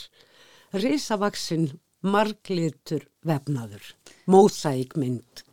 [0.84, 1.70] risavaksinn
[2.06, 3.90] marglitur vefnaður,
[4.30, 5.44] mósækmynd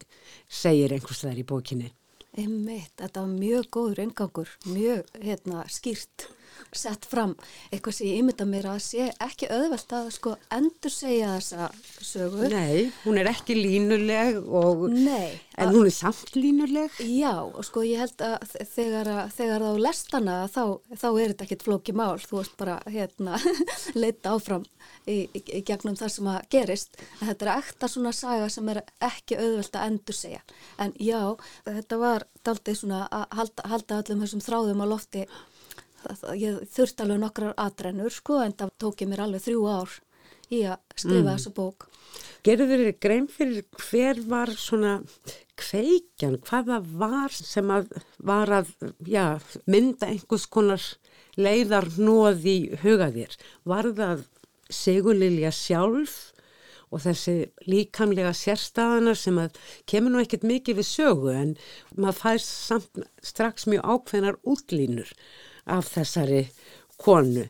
[0.52, 1.90] segir einhvers þar í bókinni.
[2.32, 6.28] Einmitt, þetta var mjög góður engangur, mjög hérna, skýrt
[6.72, 7.34] sett fram
[7.72, 11.68] eitthvað sem ég ímynda mér að sé ekki auðvelt að sko endur segja þessa
[12.02, 12.48] sögu.
[12.52, 16.96] Nei, hún er ekki línuleg og, Nei, en að, hún er samt línuleg.
[17.04, 20.62] já og sko ég held að þegar, að- þegar þá lest hana þá,
[20.96, 23.38] þá er þetta ekkit flóki mál, þú veist bara hérna
[24.02, 24.64] leita áfram
[25.06, 26.96] í, í, í gegnum það sem að gerist.
[27.20, 30.40] En þetta er ekta svona saga sem er ekki auðvelt að endur segja.
[30.82, 31.20] En já,
[31.66, 35.24] þetta var daldið svona að halda, halda öllum þessum þráðum á lofti
[36.38, 40.00] ég þurfti alveg nokkrar atrennur sko en það tók ég mér alveg þrjú ár
[40.52, 41.86] í að skrifa þessa bók.
[42.42, 44.96] Gerðu þeirri grein fyrir hver var svona
[45.60, 48.72] kveikjan, hvaða var sem að var að
[49.06, 49.38] já,
[49.70, 50.84] mynda einhvers konar
[51.38, 53.38] leiðar nóð í huga þér.
[53.68, 54.28] Var það
[54.72, 56.32] Sigurlilja sjálf
[56.92, 57.34] og þessi
[57.68, 59.56] líkamlega sérstæðana sem að
[59.88, 61.54] kemur nú ekkert mikið við sögu en
[61.96, 65.12] maður fær samt strax mjög ákveðnar útlínur
[65.66, 66.46] af þessari
[67.02, 67.48] konu.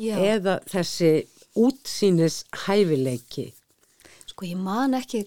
[0.00, 0.16] Já.
[0.16, 3.50] eða þessi útsýnis hæfileiki
[4.32, 5.26] Sko ég man ekki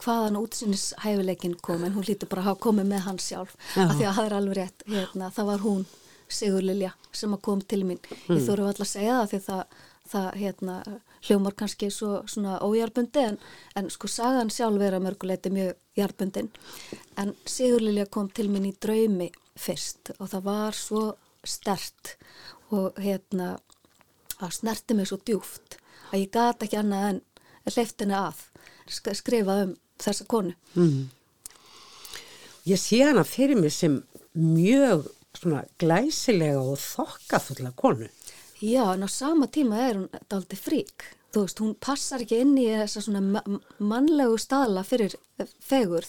[0.00, 3.52] hvaðan útsýnis hæfileikin kom en hún lítur bara að hafa komið með hann sjálf.
[3.74, 3.82] Já.
[3.84, 5.84] af því að það er alveg rétt, hérna, það var hún
[6.26, 8.00] Sigur Lilja sem að kom til mín.
[8.26, 9.76] Ég þurfu alltaf að segja það því það,
[10.10, 10.78] það hérna,
[11.26, 13.38] hljómar kannski svo, svona ójarbundi en,
[13.76, 16.50] en sko sagan sjálf er að mörguleiti mjög jarbundin
[17.20, 21.04] en Sigur Lilja kom til mín í draumi fyrst og það var svo
[21.48, 22.16] stert
[22.74, 23.56] og hérna
[24.36, 25.78] það snerti mig svo djúft
[26.12, 27.20] að ég gata ekki annað en
[27.72, 28.42] hleyftinni að
[28.86, 30.52] sk- skrifa um þessa konu.
[32.66, 34.00] Ég sé hana fyrir mig sem
[34.36, 35.06] mjög
[35.36, 38.08] svona glæsilega og þokkafulla konu.
[38.62, 41.04] Já, en á sama tíma er hún daldi frík.
[41.32, 45.14] Þú veist, hún passar ekki inn í þessa svona ma- mannlegu staðla fyrir
[45.60, 46.08] fegurð.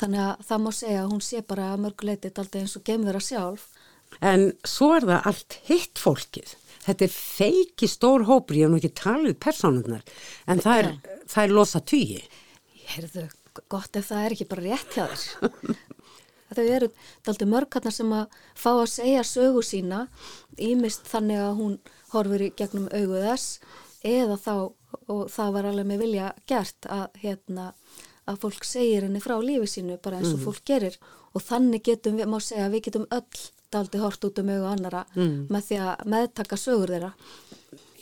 [0.00, 3.26] Þannig að það má segja að hún sé bara mörguleiti daldi eins og gemur að
[3.28, 3.66] sjálf.
[4.20, 6.54] En svo er það allt hitt fólkið.
[6.84, 10.02] Þetta er feiki stór hópur, ég hef nú ekki talið personunar,
[10.50, 10.90] en það er,
[11.32, 12.20] það er losa tugi.
[12.90, 13.24] Heyrðu,
[13.72, 15.78] gott ef það er ekki bara rétt hjá þér.
[16.54, 16.88] Þau eru
[17.26, 20.04] daldi mörgarnar sem að fá að segja sögu sína,
[20.60, 21.78] ímist þannig að hún
[22.12, 23.58] horfur í gegnum augu þess,
[24.04, 24.54] eða þá,
[25.08, 27.70] og það var alveg með vilja gert að, hérna,
[28.28, 31.00] að fólk segir henni frá lífi sínu bara eins og fólk gerir
[31.34, 33.44] og þannig getum við, má segja, við getum öll
[33.74, 37.12] daldi hort út um augu annara með því að meðtaka sögur þeirra.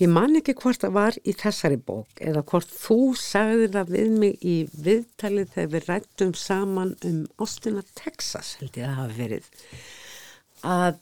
[0.00, 4.14] Ég man ekki hvort það var í þessari bók eða hvort þú sagði það við
[4.18, 9.48] mig í viðtalið þegar við rættum saman um Austina, Texas, held ég að hafa verið,
[10.66, 10.98] að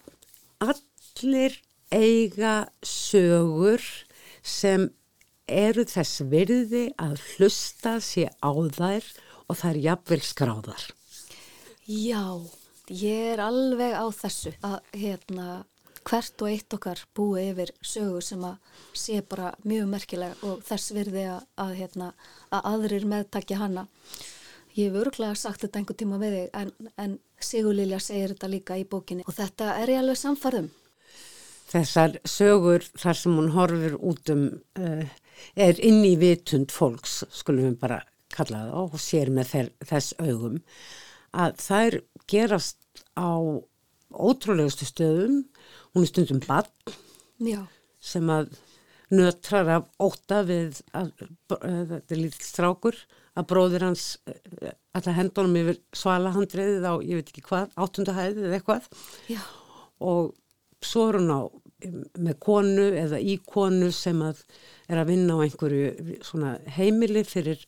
[0.66, 1.58] allir
[1.90, 2.54] eiga
[2.86, 3.82] sögur
[4.42, 4.90] sem
[5.50, 9.06] eru þess virði að hlusta sér á þær
[9.50, 10.90] og er jafnvel skráðar.
[11.90, 12.38] Já,
[12.86, 15.46] ég er alveg á þessu að hérna,
[16.06, 20.92] hvert og eitt okkar búi yfir sögu sem að sé bara mjög merkileg og þess
[20.94, 22.12] virði að, að, hérna,
[22.54, 23.84] að aðrir meðtakja hana.
[24.76, 28.52] Ég hef öruglega sagt þetta einhver tíma við þig en, en Sigur Lilja segir þetta
[28.54, 30.70] líka í bókinni og þetta er ég alveg samfarðum.
[31.74, 34.46] Þessar sögur þar sem hún horfur út um
[34.78, 35.20] uh,
[35.58, 40.60] er inn í vitund fólks, skulum við bara kalla það og sér með þess augum
[41.36, 41.98] að þær
[42.30, 43.30] gerast á
[44.10, 45.44] ótrúlegustu stöðum,
[45.94, 46.66] hún er stundum bann
[48.00, 48.50] sem að
[49.10, 51.10] nötrar af óta við að
[51.50, 52.98] þetta er lítið strákur
[53.38, 54.04] að bróðir hans
[54.94, 58.88] alltaf hendunum yfir svalahandriðið á ég veit ekki hvað, áttundahæðið eða eitthvað.
[59.30, 59.42] Já.
[60.00, 60.32] og
[60.84, 61.40] svo er hún á
[62.20, 64.42] með konu eða í konu sem að
[64.90, 67.62] er að vinna á einhverju svona heimili fyrir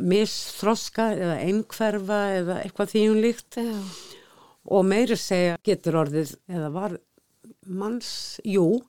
[0.00, 3.76] misþroska eða einhverfa eða eitthvað því hún líkt Já.
[4.76, 6.96] og meiri segja getur orðið eða var
[7.66, 8.82] manns, jú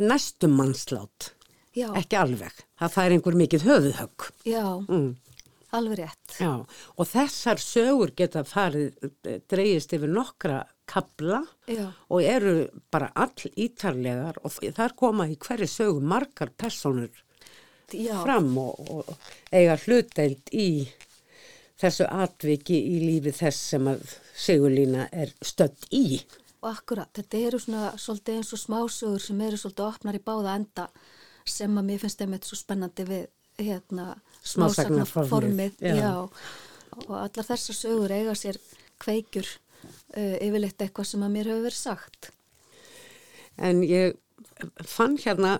[0.00, 1.32] næstum mannslát
[1.72, 1.88] Já.
[1.96, 5.08] ekki alveg, það fær einhver mikið höfuðhögg Já, mm.
[5.78, 8.90] alveg rétt Já, og þessar sögur geta farið
[9.24, 11.40] eh, dreyist yfir nokkra kabla
[11.70, 11.86] Já.
[12.12, 12.56] og eru
[12.92, 17.12] bara all ítarlegar og þar koma í hverju sögu margar personur
[17.94, 18.16] Já.
[18.22, 19.14] fram og, og
[19.52, 20.68] eiga hlutdeild í
[21.82, 24.04] þessu atviki í lífi þess sem að
[24.42, 26.22] Sigurlína er stödd í.
[26.62, 30.56] Og akkurat, þetta eru svona svolítið eins og smásögur sem eru svolítið opnar í báða
[30.60, 30.88] enda
[31.48, 33.24] sem að mér finnst þeim eitthvað svo spennandi við
[33.62, 34.06] hérna
[34.46, 35.82] smásagnarformið.
[37.02, 38.58] Og allar þessar sögur eiga sér
[39.02, 42.30] kveikjur uh, yfirleitt eitthvað sem að mér hefur verið sagt.
[43.58, 44.16] En ég
[44.88, 45.56] fann hérna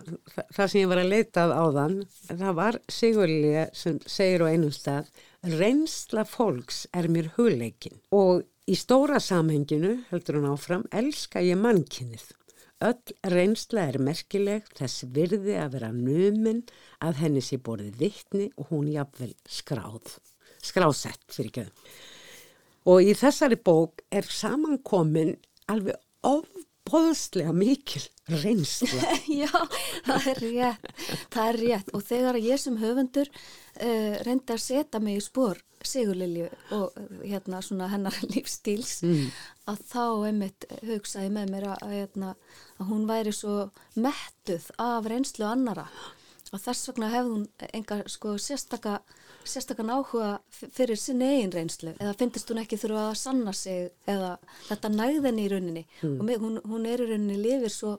[0.55, 1.97] það sem ég var að leitað á þann
[2.29, 5.11] það var Sigurlið sem segir á einum stað
[5.59, 12.29] reynsla fólks er mér hugleikin og í stóra samhenginu heldur hún áfram elska ég mannkinnið
[12.83, 16.63] öll reynsla er merkileg þess virði að vera numin
[17.03, 20.17] að henni sé borðið vittni og hún jafnvel skráð
[20.63, 21.67] skrásett fyrir ekki
[22.91, 25.37] og í þessari bók er samankomin
[25.71, 26.47] alveg of
[26.83, 29.13] óbóðslega mikil reynsla.
[29.43, 29.51] Já,
[30.07, 30.89] það er rétt,
[31.33, 35.61] það er rétt og þegar ég sem höfundur uh, reyndi að setja mig í spór
[35.83, 39.31] Sigurlilju og hérna svona hennar lífstíls mm.
[39.73, 42.35] að þá einmitt hugsaði með mér að, hérna,
[42.79, 43.57] að hún væri svo
[43.95, 45.89] mettuð af reynslu annara
[46.53, 49.01] og þess vegna hefði hún enga sko sérstaka
[49.45, 51.95] sérstakann áhuga fyrir sinni eigin reynslu.
[51.99, 54.33] Eða finnist hún ekki þurfa að sanna sig eða
[54.69, 55.85] þetta næðinni í rauninni.
[56.03, 56.19] Mm.
[56.21, 57.97] og hún, hún er í rauninni lifir svo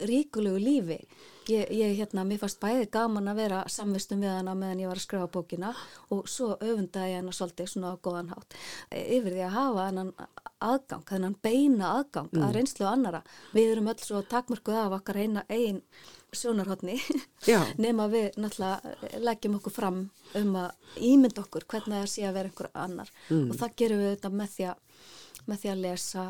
[0.00, 1.00] ríkulegu lífi.
[1.44, 4.96] Ég, ég hérna, mér fannst bæði gaman að vera samvistum við hana meðan ég var
[4.96, 5.74] að skrifa bókina
[6.14, 8.56] og svo öfundaði hana svolítið svona á góðan hátt.
[8.88, 10.12] Yfir því að hafa hennan
[10.64, 12.46] aðgang, hennan beina aðgang mm.
[12.46, 13.20] að reynslu annara
[13.52, 15.82] við erum öll svo takmörkuð af okkar eina eigin
[16.38, 16.96] sjónarhóttni
[17.84, 20.00] nema við náttúrulega leggjum okkur fram
[20.40, 23.12] um að ímynd okkur hvernig það sé að vera einhver annar.
[23.28, 23.46] Mm.
[23.50, 25.06] og það gerum við þetta með því, að,
[25.46, 26.26] með því að lesa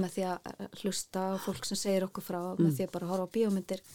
[0.00, 2.64] með því að hlusta fólk sem segir okkur frá mm.
[2.64, 3.86] með því að bara horfa á bíómyndir.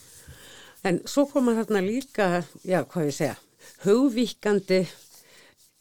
[0.85, 2.27] En svo koma þarna líka
[2.61, 3.37] já, hvað ég segja,
[3.83, 4.81] hugvíkandi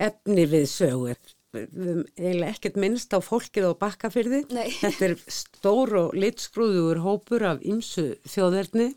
[0.02, 1.20] efni við sögur
[1.56, 8.10] eiginlega ekkert minnst á fólkið á bakkafyrði þetta er stór og litskrúður hópur af ymsu
[8.28, 8.90] þjóðverðni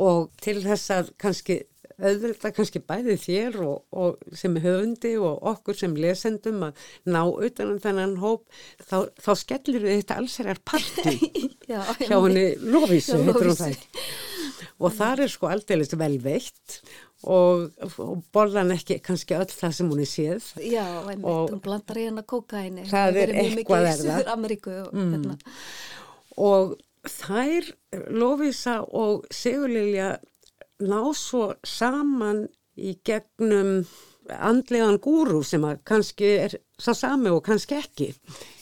[0.00, 1.60] og til þess að kannski
[2.00, 7.80] auðvitað kannski bæði þér og, og sem höfundi og okkur sem lesendum að ná utanum
[7.82, 8.46] þennan hóp
[8.78, 11.16] þá, þá skellir við þetta allsherjar parti
[11.68, 13.20] hjá henni Lóvísu
[14.80, 16.80] og það er sko aldeilis velveitt
[17.28, 17.66] og,
[18.00, 20.46] og bollan ekki kannski öll það sem hún er séð.
[20.64, 24.30] Já, einmitt, og hún blandar í hennar kókaini það er eitthvað er það.
[24.30, 25.10] Og, mm.
[25.12, 25.36] Hérna.
[26.40, 27.72] og þær
[28.12, 30.18] Lóvísa og Sigurlilja
[30.80, 33.84] ná svo saman í gegnum
[34.30, 38.10] andlegan gúru sem að kannski er sá sami og kannski ekki.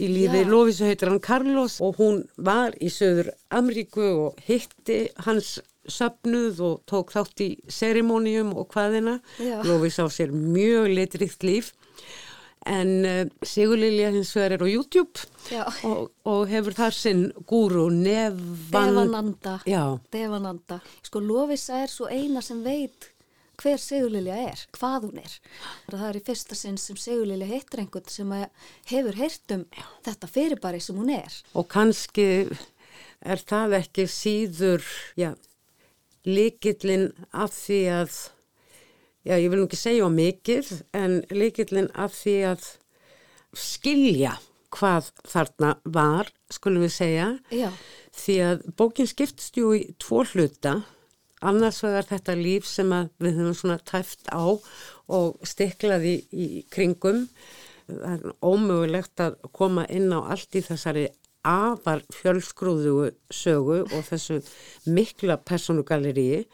[0.03, 5.59] Í lífi Lóvísu heitir hann Carlos og hún var í Söður Amríku og hitti hans
[5.89, 9.19] söpnuð og tók þátt í serimónium og hvaðina.
[9.65, 11.73] Lóvís á sér mjög litrikt líf
[12.69, 15.25] en uh, Sigurlilja hins vegar er á YouTube
[15.89, 18.73] og, og hefur þar sinn gúru Nevan...
[18.73, 19.59] Devananda.
[20.13, 20.81] Devananda.
[21.07, 23.11] Sko Lovisa er svo eina sem veit
[23.59, 25.37] hver Sigurlilja er, hvað hún er.
[25.91, 28.35] Það er í fyrsta sinn sem Sigurlilja heitir einhvern sem
[28.93, 29.87] hefur heyrt um já.
[30.07, 31.39] þetta fyrirbæri sem hún er.
[31.59, 32.29] Og kannski
[33.19, 34.85] er það ekki síður
[35.19, 35.33] já,
[36.29, 38.19] líkillin af því að
[39.27, 42.69] já ég vil nú ekki segja á mikið en líkillin af því að
[43.57, 44.37] skilja
[44.75, 47.71] hvað þarna var, skulum við segja, Já,
[48.19, 50.75] því að bókin skiptst jú í tvo hluta,
[51.41, 52.93] annars vegar þetta líf sem
[53.23, 57.25] við höfum svona tæft á og stiklaði í, í kringum.
[57.89, 61.07] Það er ómögulegt að koma inn á allt í þessari
[61.49, 64.41] afar fjölsgrúðu sögu og þessu
[64.93, 66.45] mikla personugalleríi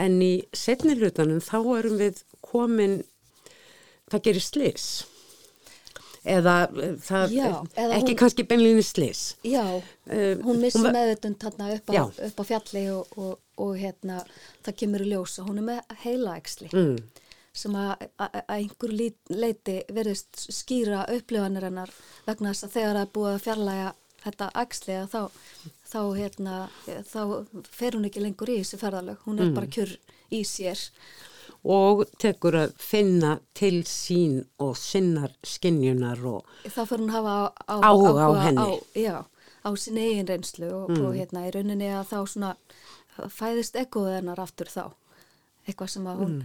[0.00, 3.00] en í setni hlutanum þá erum við komin,
[4.10, 4.88] það gerir slis
[6.28, 7.46] eða eh, það, Já,
[7.80, 9.22] eða ekki hún- kannski beinlinni slis.
[9.44, 9.64] já,
[10.10, 11.90] Um, hún missi meðutund þarna upp
[12.26, 14.24] upp á fjalli og, og, og hérna,
[14.66, 15.44] það kemur í ljósa.
[15.46, 16.96] Hún er með heilaæksli Mm,
[17.52, 18.08] sem að
[18.48, 18.92] einhver
[19.30, 21.90] leiti verðist skýra upplifanir hennar
[22.26, 23.94] vegna þess að þegar það er búið að fjarlæga
[24.24, 25.20] þetta að þá,
[25.86, 26.56] þá, hérna,
[27.08, 27.20] þá
[27.70, 29.20] fer hún ekki lengur í þessi ferðalög.
[29.26, 29.96] Hún er bara kjur
[30.30, 30.78] í sér.
[31.64, 37.34] og tekur að finna til sín og sinnar skinnjunar og þá fyrir hún að hafa
[37.68, 38.64] á, á, Áhuga á henni.
[38.64, 39.16] á, já,
[39.60, 42.54] á sin eigin reynslu og, og hérna í rauninni að þá svona
[43.28, 44.86] fæðist egoð hennar aftur þá
[45.68, 46.38] eitthvað sem að hún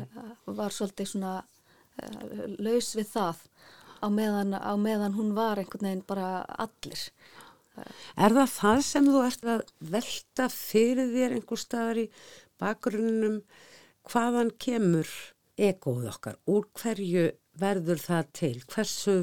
[0.58, 1.34] var svolítið svona
[2.04, 3.40] uh, laus við það
[4.04, 7.08] á meðan, á meðan hún var einhvern veginn bara allir
[7.78, 9.64] Er það það sem þú ert að
[9.94, 12.06] velta fyrir þér einhver staðar í
[12.62, 13.40] bakgrunnum
[14.12, 15.10] hvaðan kemur
[15.56, 16.38] egoð okkar?
[16.52, 17.26] Úr hverju
[17.60, 18.54] verður það til?
[18.72, 19.18] Hversu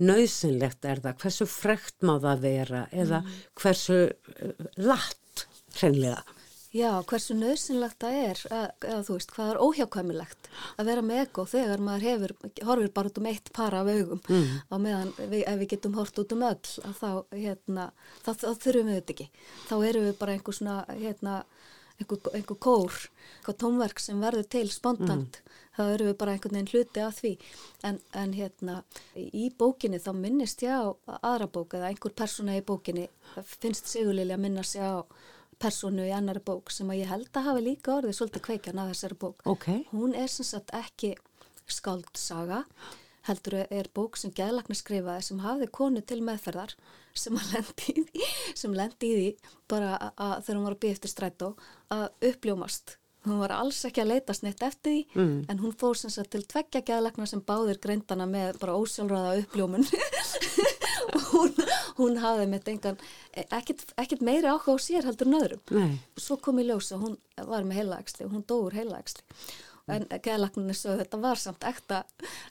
[0.00, 1.18] nöðsynlegt er það?
[1.24, 2.84] Hversu frekt má það vera?
[2.92, 3.22] Eða
[3.60, 5.46] hversu uh, latt
[5.78, 6.24] hreinlega?
[6.70, 10.48] Já, hversu nöðsynlegt það er, að, eða þú veist, hvað er óhjákvæmilegt
[10.78, 12.34] að vera með ego þegar maður hefur,
[12.68, 14.20] horfir bara út um eitt para af augum
[14.70, 16.60] á meðan við, ef við getum hort út um öll,
[17.00, 17.86] þá, hérna,
[18.22, 19.26] þá, þá þurfum við þetta ekki.
[19.66, 21.34] Þá erum við bara einhver svona, hérna,
[21.98, 23.00] einhver, einhver kór,
[23.40, 25.40] einhver tónverk sem verður til spontant,
[25.74, 27.34] þá erum við bara einhvern veginn hluti af því.
[27.90, 28.78] En, en hérna,
[29.18, 30.86] í bókinni þá minnist ég á
[31.18, 33.08] aðra bók eða einhver persóna í bókinni,
[33.58, 35.02] finnst Sigurlilja að minna sig á
[35.60, 38.94] personu í annari bók sem að ég held að hafi líka orðið svolítið kveikjan af
[38.94, 39.44] þessari bók.
[39.50, 39.68] Ok.
[39.92, 41.14] Hún er sem sagt ekki
[41.70, 42.62] skáldsaga,
[43.28, 46.72] heldur er bók sem Gæðlagni skrifaði sem hafði konu til meðferðar
[47.16, 50.82] sem lendi í því, sem lendi í því bara að, að þegar hún var að
[50.84, 51.52] byggja eftir strætó
[51.92, 52.96] að uppljómast.
[53.28, 55.40] Hún var alls ekki að leitast neitt eftir því mm.
[55.52, 59.84] en hún fór sem sagt til tveggja Gæðlagna sem báðir greindana með bara ósjálfræða uppljómun
[61.30, 61.54] hún,
[61.98, 63.00] hún hafði með engan,
[63.46, 65.62] ekkit, ekkit meiri áhuga á sér heldur en öðrum.
[65.76, 65.98] Nei.
[66.20, 67.18] Svo kom í ljós að hún
[67.50, 69.24] var með heilaæksli og hún dóur heilaæksli.
[69.90, 72.02] En geðlagninni sögðu þetta var samt ekta,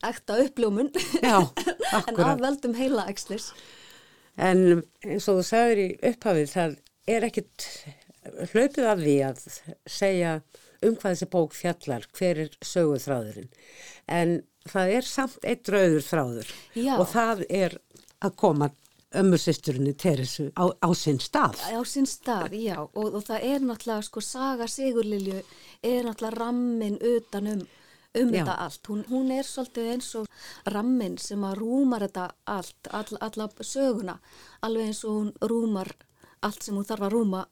[0.03, 0.89] ekta uppljómun
[1.21, 2.25] en akkurat.
[2.25, 3.51] af veldum heilaækslis.
[4.39, 6.75] En eins og þú sagðir í upphafið, það
[7.15, 7.69] er ekkit
[8.51, 9.45] hlaupið af því að
[9.89, 10.33] segja
[10.85, 13.49] um hvað þessi bók fjallar, hver er söguð þráðurinn.
[14.07, 14.35] En
[14.69, 16.93] það er samt eitt rauður þráður Já.
[16.97, 17.75] og það er
[18.25, 18.69] að koma
[19.19, 21.57] ömmursýsturinni Teresu á, á sinn stað.
[21.73, 25.39] Á sinn stað, já, og, og það er náttúrulega, sko, Saga Sigurlilju
[25.81, 27.63] er náttúrulega rammin utan um,
[28.21, 28.83] um þetta allt.
[28.91, 30.29] Hún, hún er svolítið eins og
[30.69, 34.19] rammin sem að rúmar þetta allt, all, alla söguna,
[34.61, 35.95] alveg eins og hún rúmar
[36.45, 37.43] allt sem hún þarf að rúma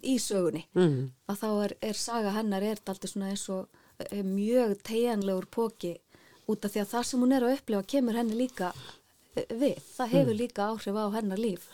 [0.00, 0.64] í sögunni.
[0.72, 1.12] Mm.
[1.28, 3.68] Að þá er, er saga hennar er þetta alltaf svona eins og
[4.08, 5.94] e, mjög tegjanlegur póki
[6.50, 8.94] út af því að það sem hún er að upplifa kemur henni líka eh,
[9.34, 9.80] við.
[9.96, 11.66] Það hefur líka áhrif á hennar líf.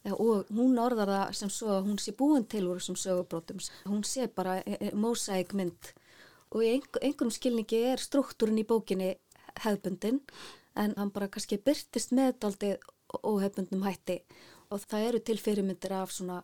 [0.00, 3.60] Já, og hún orðar það sem svo að hún sé búin til úr þessum sögubrótum.
[3.84, 4.62] Hún sé bara
[4.96, 5.92] mósæk mynd
[6.50, 9.12] og í einhver, einhverjum skilningi er struktúrin í bókinni
[9.62, 10.22] hefbundin
[10.78, 12.88] en hann bara kannski byrtist með daldið
[13.26, 14.20] óhefbundnum hætti
[14.70, 16.36] og það eru til fyrirmyndir af svona,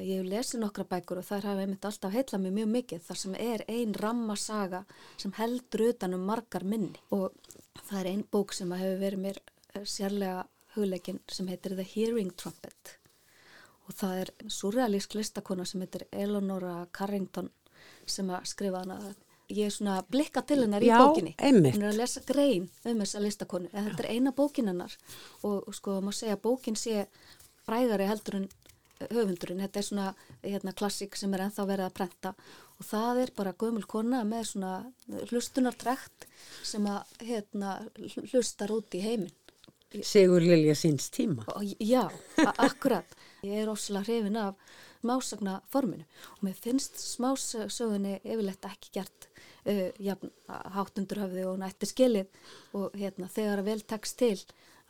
[0.00, 3.20] ég hef lesið nokkra bækur og þær hafa einmitt alltaf heitla mér mjög mikið þar
[3.22, 4.84] sem er ein rammasaga
[5.20, 7.36] sem heldur utan um margar minni og
[7.82, 10.44] það er ein bók sem hefur verið mér eh, sérlega
[10.76, 12.96] hugleikin sem heitir The Hearing Trumpet.
[13.86, 17.50] Og það er surrealísk listakona sem heitir Eleonora Carrington
[18.06, 18.98] sem að skrifa hana.
[19.46, 21.36] Ég er svona að blikka til hennar í Já, bókinni.
[21.38, 21.76] einmitt.
[21.76, 23.70] hún er að lesa grein um þessa listakonu.
[23.72, 24.96] En þetta er eina bókin hennar.
[25.46, 27.06] Og sko má segja að bókin sé
[27.66, 28.48] frægari heldur en
[29.12, 29.62] höfundurinn.
[29.62, 30.08] Þetta er svona
[30.42, 32.34] hérna, klassik sem er ennþá verið að prenta.
[32.80, 34.72] Og það er bara gömul kona með svona
[35.30, 36.26] hlustunartrekt
[36.64, 37.76] sem að hérna,
[38.32, 39.34] hlustar út í heiminn
[40.02, 41.46] Sigur Lilja síns tíma.
[41.80, 42.08] Já,
[42.56, 43.16] akkurat.
[43.46, 44.56] Ég er ósala hrifin af
[45.06, 46.04] smásagna forminu
[46.36, 49.28] og mér finnst smásögunni yfirleitt ekki gert
[49.68, 52.40] uh, jafn, hátt undur höfði og nætti skilið
[52.76, 54.34] og hérna, þegar að vel tekst til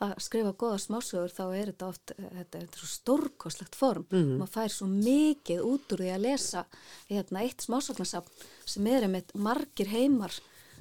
[0.03, 4.05] að skrifa goða smásögur þá er þetta oft, þetta, þetta er svo stórkoslegt form.
[4.11, 4.35] Mm.
[4.41, 6.65] Maður fær svo mikið út úr því að lesa
[7.09, 10.37] hérna, eitt smásagnasafn sem er einmitt margir heimar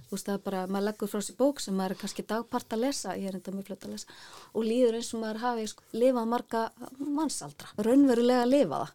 [0.06, 2.76] þú veist það er bara, maður leggur frá sér bók sem maður er kannski dagpart
[2.76, 4.20] að lesa, ég er enda mjög fljótt að lesa
[4.52, 6.62] og líður eins og maður hafi sko, lifað marga
[7.00, 8.94] mannsaldra, raunverulega að lifa það.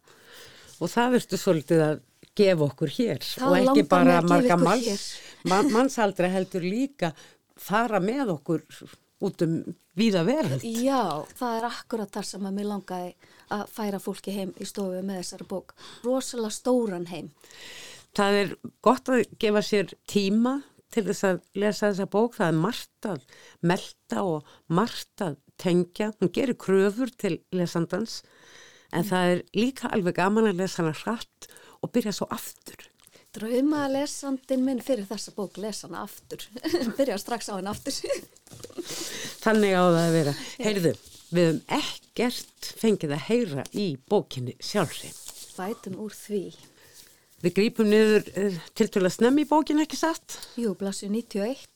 [0.82, 2.00] Og það verður svolítið að
[2.32, 5.06] gefa okkur hér Það og ekki bara marga manns,
[5.44, 7.12] mannsaldra heldur líka
[7.60, 8.64] fara með okkur
[9.22, 9.60] út um
[9.98, 10.64] víða veröld.
[10.64, 13.14] Já, það er akkurat þar sem að mér langaði
[13.52, 15.74] að færa fólki heim í stofu með þessari bók.
[16.06, 17.30] Rosalega stóran heim.
[18.16, 18.54] Það er
[18.84, 20.58] gott að gefa sér tíma
[20.92, 22.36] til þess að lesa þessa bók.
[22.38, 23.26] Það er margt að
[23.72, 26.12] melda og margt að tengja.
[26.20, 28.20] Hún gerir kröfur til lesandans
[28.92, 31.48] en það er líka alveg gaman að lesa hana hratt
[31.82, 32.88] og byrja svo aftur.
[33.32, 36.44] Drauma lesandin minn fyrir þessa bók, lesa hana aftur.
[36.98, 37.96] Byrja strax á henni aftur.
[39.44, 40.34] Þannig á það að vera.
[40.60, 40.92] Heyrðu,
[41.32, 45.14] við höfum ekkert fengið að heyra í bókinni sjálfri.
[45.56, 46.44] Bætum úr því.
[47.42, 48.28] Við grípum niður
[48.78, 50.36] til til að snemmi í bókinni ekki satt.
[50.54, 51.66] Jú, blasju 91.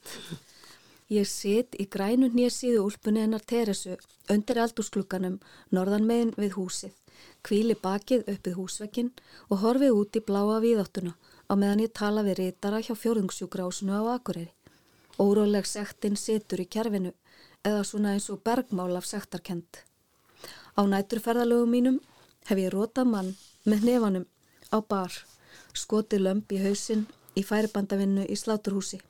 [1.10, 3.96] Ég sit í grænu nýjasíðu úlpunni hennar Teresu
[4.30, 5.40] undir eldúsklukkanum
[5.74, 6.94] norðan megin við húsið,
[7.42, 9.10] kvíli bakið upp við húsvekkin
[9.50, 11.16] og horfi út í bláa víðáttuna
[11.50, 14.54] á meðan ég tala við rítara hjá fjórðungsjúgrásunu á Akureyri.
[15.18, 17.14] Óróleg sektinn situr í kerfinu
[17.66, 19.82] eða svona eins og bergmál af sektarkend.
[20.78, 22.02] Á næturferðalögum mínum
[22.46, 23.32] hef ég rótað mann
[23.64, 24.26] með nefanum
[24.70, 25.14] á bar,
[25.76, 27.06] skotið lömp í hausinn
[27.36, 29.00] í færibandavinnu í sláturhúsi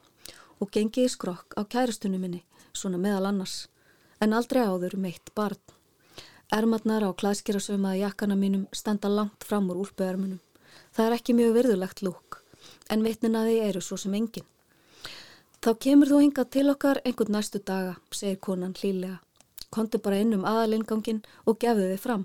[0.60, 2.42] og gengið í skrokk á kærustunum minni,
[2.72, 3.66] svona meðal annars,
[4.20, 5.60] en aldrei áður meitt barn.
[6.52, 10.40] Ermatnar á klæskirasaumaða jakkana mínum standa langt fram úr úlpuermunum.
[10.94, 12.40] Það er ekki mjög virðulegt lúk,
[12.88, 14.46] en vitnin að því eru svo sem engin.
[15.60, 19.18] Þá kemur þú hingað til okkar einhvern næstu daga, segir konan hlýlega.
[19.76, 22.22] Kontu bara inn um aðalingangin og gefðu þið fram.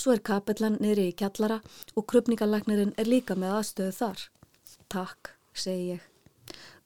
[0.00, 1.58] Svo er kapellan niðri í kjallara
[1.92, 4.22] og krupningalæknirinn er líka með aðstöðu þar.
[4.94, 6.06] Takk, segi ég.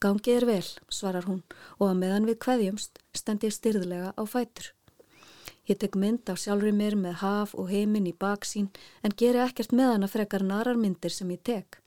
[0.03, 1.45] Gangið er vel, svarar hún
[1.79, 4.73] og að meðan við kveðjumst stend ég styrðlega á fætur.
[5.71, 8.71] Ég tek mynd af sjálfur mér með haf og heiminn í baksín
[9.07, 11.79] en geri ekkert með hana frekar narar myndir sem ég tek.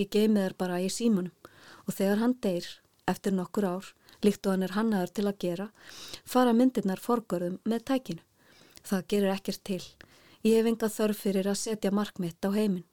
[0.00, 1.36] Ég geimi þær bara í símanum
[1.84, 2.68] og þegar hann deyr,
[3.10, 3.92] eftir nokkur ár,
[4.24, 5.68] líkt og hann er hannaður til að gera,
[6.24, 8.22] fara myndirnar forgörðum með tækinu.
[8.84, 9.82] Það gerir ekkert til.
[10.44, 12.84] Ég hef engað þörf fyrir að setja markmitt á heiminn.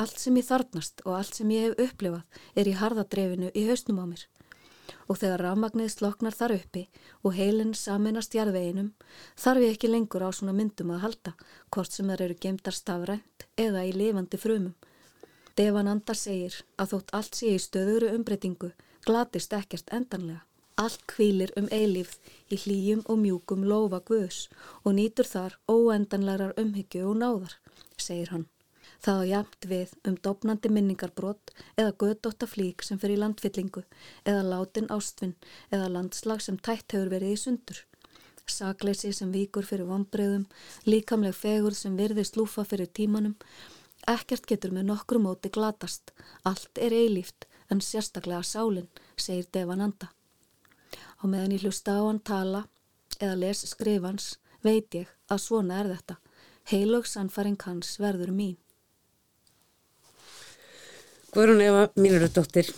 [0.00, 4.00] Allt sem ég þarnast og allt sem ég hef upplifað er í harðadrefinu í hausnum
[4.00, 4.22] á mér.
[5.10, 6.84] Og þegar rafmagnið sloknar þar uppi
[7.26, 8.92] og heilin saminast jarðveginum,
[9.36, 11.34] þarf ég ekki lengur á svona myndum að halda,
[11.68, 14.76] hvort sem þar eru gemdar stafrænt eða í lifandi frumum.
[15.58, 18.70] Devananda segir að þótt allt sé í stöðuru umbreytingu,
[19.04, 20.46] glatist ekkert endanlega.
[20.80, 24.46] Allt kvílir um eilífð í hlýjum og mjúkum lofa guðs
[24.80, 27.56] og nýtur þar óendanlegar umhyggju og náðar,
[28.00, 28.46] segir hann.
[29.04, 33.82] Það á jæmt við um dopnandi minningarbrot eða gödótta flík sem fer í landfyllingu
[34.24, 35.34] eða látin ástvinn
[35.68, 37.82] eða landslag sem tætt hefur verið í sundur.
[38.48, 40.46] Sakleysi sem víkur fyrir vombriðum,
[40.88, 43.36] líkamleg fegur sem virðist lúfa fyrir tímanum.
[44.08, 46.14] Ekkert getur með nokkru móti glatast.
[46.48, 50.10] Allt er eilíft en sérstaklega sálinn, segir Devananda.
[51.20, 52.64] Á meðan ég hlusta á hann tala
[53.20, 54.32] eða les skrifans
[54.64, 56.16] veit ég að svona er þetta.
[56.70, 58.56] Heilög sannfæring hans verður mín.
[61.30, 62.72] Guðrún Eva, mínur dóttir,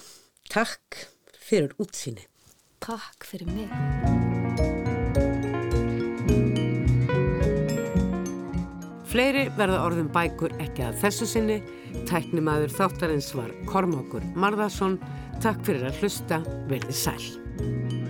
[0.51, 1.07] takk
[1.38, 2.26] fyrir útsýni.
[2.82, 3.70] Takk fyrir mig.
[9.12, 11.59] Fleiri verða orðum bækur ekki að þessu sinni.
[12.09, 14.97] Tæknimaður þáttarins var Kormákur Marðarsson.
[15.45, 16.40] Takk fyrir að hlusta.
[16.70, 18.01] Verði sæl.